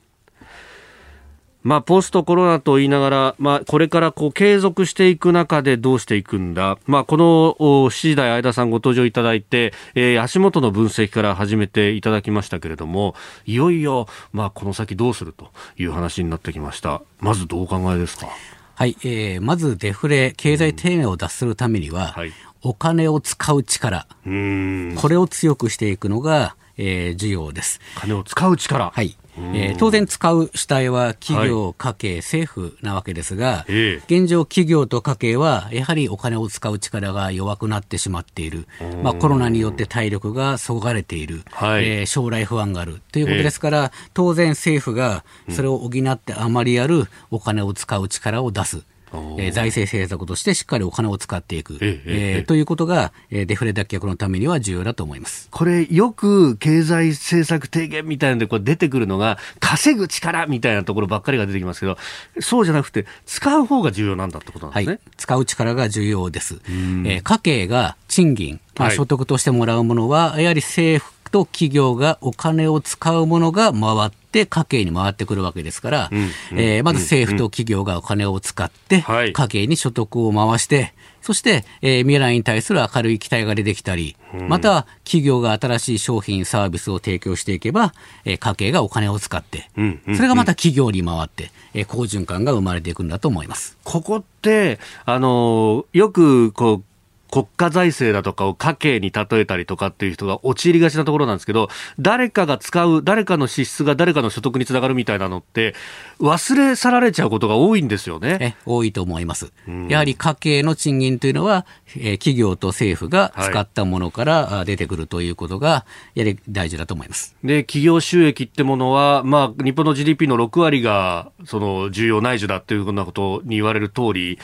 [1.68, 13.16] まあ、ポストコロナと言いながら、まあ、これからこう継続していく中でどうしていくんだ、まあ、この7時台、相田さんご登場いただいて、えー、足元の分析から始めていただきましたけれども、
[13.46, 17.02] いよいよ、まあ、この先どうするという話になってきました。
[17.20, 18.30] まずどうお考えですか？
[18.76, 27.82] はい、えー、まずデフレ、経済低迷を脱するためには、うんはい、お金を使う力、これを強くしていくのが、えー、需要です。
[27.96, 28.92] 金を使う力。
[28.92, 29.18] はい。
[29.54, 38.68] えー、当然使う主体は企業、家計、政府なわけですが、現状企業と家計はやはりお金を使う力が弱くなってしまっている、
[39.04, 43.02] まあ、コロナによって体力がそがれている、はい、えー、将来不安がある。
[43.12, 48.84] ということですから、当然政府がそれを補ってあまりあるお金を使う力を出す。
[49.14, 55.48] えー、財政政策としてしっかりお金を使っていく、ええー、ということが、えー、デフレ脱却のためには重要だと思います。
[55.52, 61.98] これ、よく経済政策提言みたいなのでこう出てくるのが、稼ぐ力みたいなところばっかりが出てきますけど、
[62.40, 64.94] そうじゃなくて、使う方が重要なんだってことなんですね。
[64.94, 66.60] はい、使う力が重要です。
[66.68, 76.10] えー、家計が賃金、まあ、所得としてもらうものは、はい、やはり政府と企業がお金を使うものが回って家計に回ってくるわけですから、
[76.52, 79.04] えー、まず政府と企業がお金を使って、
[79.34, 84.16] 家計に所得を回して、そして、えー、未来に対する明るい期待が出てきたり、
[84.48, 89.70] また企業が新しい商品、サービスを提供していけば、えー、家計がお金を使って、
[90.16, 93.78] それがまた企業に回って、えー、好循環が生まれていくんだと思います。
[93.84, 96.84] ここって、あのよくこう
[97.30, 101.70] 国家財政だとかを家計に例えたりとかっていう人が陥りがちなところなんですけど、
[102.00, 105.76] 誰かが使う、誰かの支出が誰かの所得につながるみたいなのって、
[106.20, 108.56] 忘れ去られちゃうことが多いんですよね。
[108.66, 109.52] 多いと思います。
[109.90, 111.66] やはり家計の賃金というのは、
[111.96, 117.36] えー、企業と政府が使ったものから出てくるということが、やはり大事だと思います。
[117.44, 124.40] で、企業収益ってものは、まあ、日本の GDP の6割が、その、重要内需だっていうようなことに言われる通り、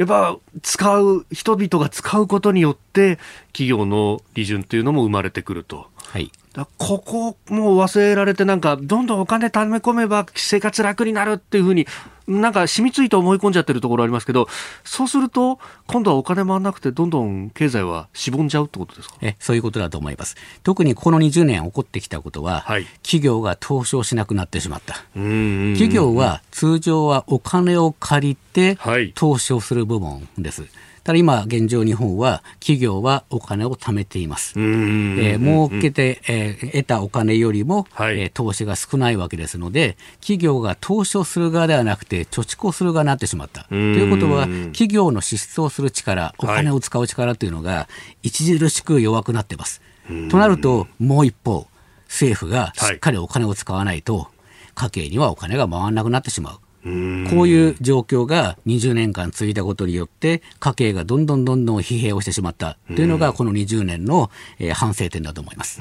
[0.00, 5.88] やっぱ使う、人々が使うことによって、企業の利潤というのも生まれてくると。
[5.94, 6.32] はい。
[6.78, 11.86] ここも忘れられて、なんか、どんどんお金貯め込めば生活楽になるっていうふうに、
[12.26, 14.48] なんか染みついて思い込んじゃってるところありますけど、
[14.84, 19.14] そうすると、今度はお金回らなくて、どんどん経済はしぼんじゃうってことですか？
[19.20, 20.36] えそういうことだと思います。
[20.64, 24.94] 特にこの20年起こってきたことは、はい、企業が投資をしなくなってしまった。
[25.14, 28.76] 企業は通常はお金を借りて
[29.14, 30.62] 投資をする部門です。
[30.62, 30.70] はい
[31.10, 34.52] ただ今、現状日本は企業はお金を貯めています。
[34.56, 43.64] えー、儲けて、えー、得たお金よりも、はい、えー、投資が少ないわけですので、企業が投資をする側ではなくて、貯蓄をする側になってしまった。
[43.64, 44.42] ということは、
[44.72, 47.88] 企業の支出をする力、お金を使う力というのが、
[48.24, 49.82] 著しく弱くなっています。
[50.30, 51.66] となると、もう一方、
[52.04, 54.28] 政府がしっかりお金を使わないと、
[54.76, 56.58] 家計にはお金が回らなくなってしまう。
[56.82, 65.80] こういう状況が20年間続いたことによって、家計がどんどんどんどん疲弊をしてしまったというのが、この20年の、えー、反省点だと思います。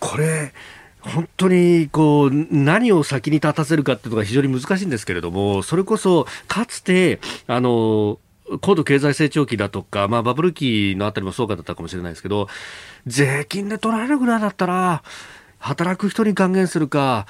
[0.00, 0.52] これ
[1.00, 8.18] 本当にこう何を先に立たせるかっていうのが非常に難しいんですけれども、それこそかつて、あの
[8.60, 12.48] 高度経済成長期だとか、まあ、バブル期のあたりもそうかだったかもしれないですけど、
[13.06, 15.02] 税金で取られるぐらいだったら、
[15.62, 17.26] 働く人に還元するか、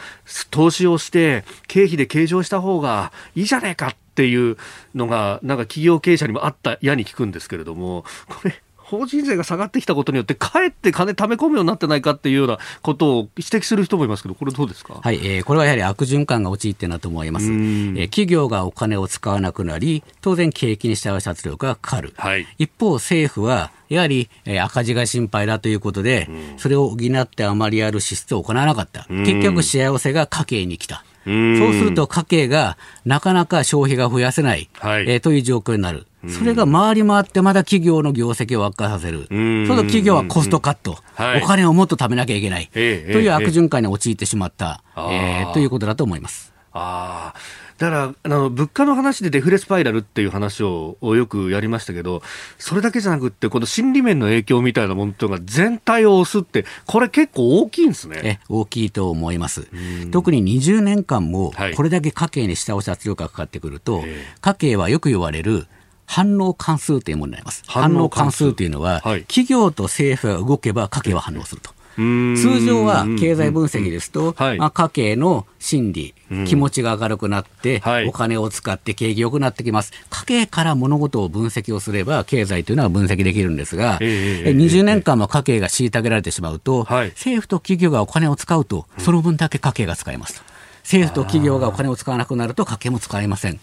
[0.51, 4.57] 投資をして経費で計上した方がいいじゃねえかっていう
[4.95, 8.62] のが、なんか企業経営者にもあった矢に聞くんですけれども、これ、
[8.93, 31.05] 法人税が下がってきたことによって、かえって金貯め込むようになってないかっていうようなことを指摘する人もいますけど、これどうですか、はいえー、これはやはり悪循環が陥ってなと思います、えー、企業がお金を使わなくなり、当然、景気に従う圧力がかかる、はい、一方、政府はやはり、えー、赤字が心配だということで、うん、それを補ってあまりある支出を行わなかった、結局、幸せが家計に来た。
[31.25, 36.07] そうすると家計がなかなか消費が増やせない、はい、えー、という状況になる。
[36.29, 39.19] それが回り回ってまだ企業の業績を悪化させる。
[39.19, 46.53] そうすると企業はコストカット、はい、お金をもっと貯めなきゃいけない、という悪循環に陥ってしまった、えー、ということだと思います。
[46.75, 47.35] あ
[47.83, 52.23] だからあの物価の話でデフレスパイラルっていう話をよくやりましたけど、
[52.57, 58.21] それだけじゃなくて、この心理面の影響みたいなものというのが全体を押すって、これ結構大きいんですね。
[58.23, 59.67] え大きいと思います。
[60.13, 64.11] 特に20年間も、これだけ家計に下押し圧力がかかってくると、はい、
[64.41, 65.67] 家計はよく言われる、
[66.13, 67.63] 反応関数というものになります。
[67.67, 71.71] 反応関数というのは、はい、企業と政府が動けば家計は反応すると。
[71.97, 76.15] 通常は経済分析ですと、まあ、家計の心理、
[76.47, 79.93] 気持ちが明るくなって、お金を使って景気良くなってきます。
[80.11, 90.53] 家計から物事を分析をすれば、経済というのは分析できるんですが、20年間も家計が虐げられてしまうと、政府と企業がお金を使うと、その分だけ家計が使えますと。
[90.83, 93.61] 政府と企業がお金を使わなくなると家計も使えません。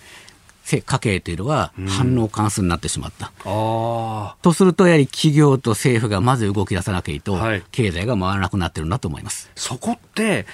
[0.77, 3.31] 家計というのは反応関数になってしまった。
[3.45, 9.49] うん、とすると、やはり企業と政府がまず動き出さなきゃいと、はい、経済が回らなくなってるんだと思います。
[9.55, 10.45] そこって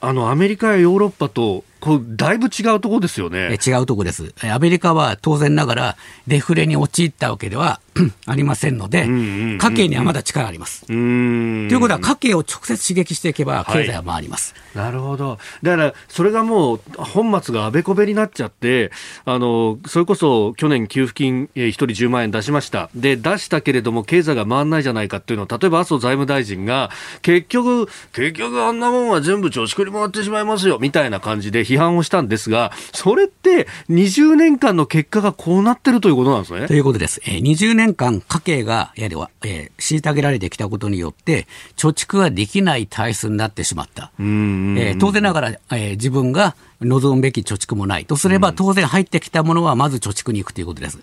[0.00, 3.58] あのアメリカやヨーロッパとこうだいぶ違うところですよね。
[3.66, 4.32] 違うところです。
[4.44, 5.96] アメリカは当然ながら
[6.28, 7.80] デフレに陥ったわけでは
[8.24, 10.86] ありませんので、家計にはまだ力あります。
[10.86, 14.54] ということは家計を直接刺激していけば経済は回ります。
[14.74, 15.38] はい、なるほど。
[15.64, 18.92] だからそれがもう本末があべこべになっちゃって、
[19.24, 22.90] あのそれこそ去年給付金一人10万円出しました。
[22.94, 26.90] で出したけれども経済が回らないじゃないかっていうのを例えば麻生財務大臣が
[27.22, 36.66] 結局結局あんなもんは全部貯蓄に回ってしまいますよみたいな感じで批判をしたんですが、それって20年間の結果がこうなってるということなんですね？
[36.66, 37.20] ということです。
[37.24, 41.46] えー、20年間家計がやはり、えー、虐げられてきたことによって、
[41.76, 44.12] 貯蓄ができない体質になってしまった。
[44.18, 46.54] えー、当然ながら、えー、自分が
[46.84, 50.98] 望むべき貯蓄もないとすれば、当然入ってきたものはまず貯蓄に行くということです。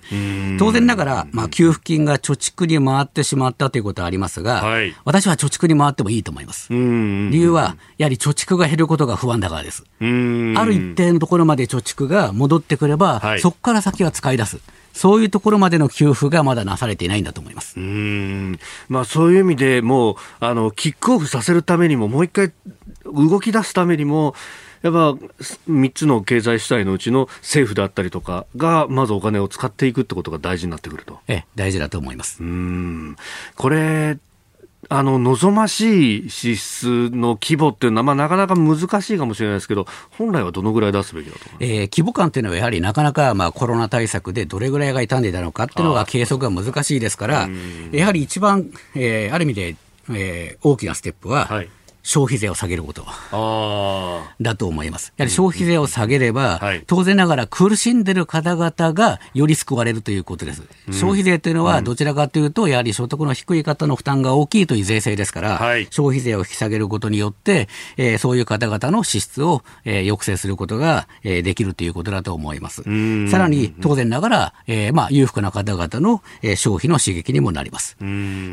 [0.58, 6.72] 当然ながら、まあ、給付金が貯蓄に回ってしまったということはありますが、はい、私は貯蓄に回ってもいいと思います。
[6.72, 6.76] 理
[7.34, 9.84] 由は、やはり貯蓄が減ることが不安だからです。
[10.00, 14.60] ある一定のところまで貯蓄が戻ってくれば、はい、そこから先は使い出す。
[14.94, 17.80] そういうところまでの給付がまだなされていないんだと思います。
[17.80, 18.60] うん。
[18.90, 22.52] まあ、そういう意味でもうあのキックオフさせるためにも、もう一回
[23.06, 24.36] 動き出すためにも、
[24.82, 25.12] やっぱ
[25.70, 31.20] 3つの経済主体のうちの政府であったりとかが、まずお金を使っていくってことが大事になってくると。
[31.28, 32.42] ええ、大事だと思います。
[32.42, 33.16] うん。
[33.56, 34.18] これ、
[34.88, 47.50] あの、望ましい支出の規模っていうのは、まあ、なかなか難しいかもしれないですけど、本来はどのぐらい出すべきだとえー、規模感っていうのは、やはりなかなか、まあ、コロナ対策でどれぐらいが傷んでいたのかっていうのが計測が難しいですから、
[47.92, 49.76] やはり一番、えー、ある意味で、
[50.12, 51.70] えー、大きなステップは、はい
[52.10, 53.05] 消費税を下げること。
[54.41, 55.14] だと思います。
[55.18, 60.64] やはり消費税を下げれば、当然ながら苦しんでる方々がより救われるということです。
[60.91, 65.60] 消費税というのはどちらかというと、やはり所得の低い方の負担が大きいという税制ですから、
[65.91, 72.82] 消費税を引き下げることによって、えー、そういう方々の支出を、えー、抑制することが、えー、できるということだと思います。
[73.30, 77.97] さらに当然ながら、えー、まあ裕福な方々の、えー、消費の刺激にもなります。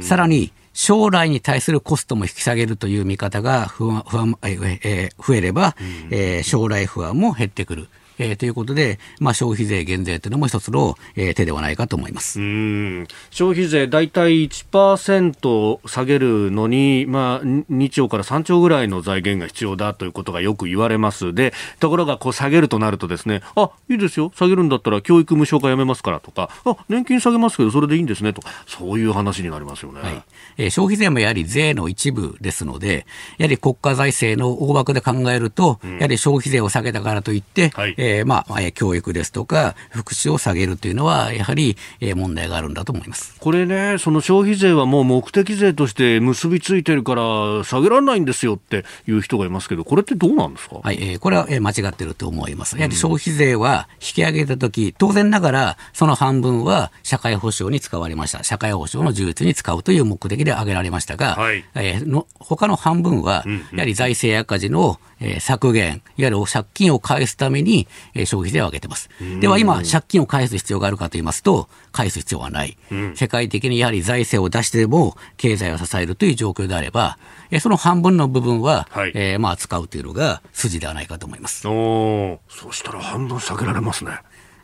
[0.02, 5.74] さらに将来に対するコストも引き下げるという見方が不安不安、えー、増えれば、
[6.10, 7.88] えー、将来不安も減ってくる。
[8.18, 12.40] えー、ということで、まあ、消費税減税というのも一つの、えー、手ではないかと思います。
[12.40, 13.06] うん。
[13.30, 21.34] 消費税、大体1%下げるのに、まあ、2兆から3兆ぐらいの財源が必要だということがよく言われます。
[21.34, 26.10] で、ところがこう下げるとなるとですね、あ、いいですよ、下げるんだったら教育無償化やめますか？
[26.10, 28.32] らとか、あ、年金下げますけど、それでいいんですね？
[28.32, 30.00] と、そういう話になりますよね。
[30.00, 30.22] はい、
[30.56, 33.06] えー、消費税もやはり税の一部ですので、
[33.38, 52.76] やはり国家財政の大枠で考えると、うん、やはり消費税を下げたからといって、はい、えーえー、まあ、教育ですとか、福祉を下げるというのは、やはり、えー、問題があるんだと思いますこれね、その消費税はもう目的税として結びついてるから、下げられないんですよっていう人がいますけど、これってどうなんですか、はいえー、これは間違ってると思います。
[52.76, 58.44] やはり消費税は引き上げたとき、当然ながら、その半分は社会保障に使われました。
[58.44, 69.10] 社会保障の充実に使うという目的で挙げられましたが、はいえー、の他の半分は、やはり財政赤字のえー、削減、いわゆる借金を返すために、えー、消費税を上げてます。
[69.40, 72.76] では今、借金を返す必要があるかと言いますと、返す必要はない。
[73.14, 77.18] 世界的にやはり財政を出してでも経済を支えるという状況であれば、
[77.50, 81.66] えー、その半分の部分は、はい、えー、まあ使うというのが筋ではないかと思います。
[81.66, 84.12] おそしたら半分下げられますね。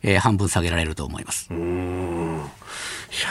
[0.02, 1.48] えー、半分下げられると思います。
[1.50, 3.28] うんいや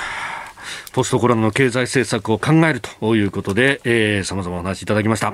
[0.93, 5.34] ポストコロナの経済政策を考えるということで、えー、様々お話いただきました。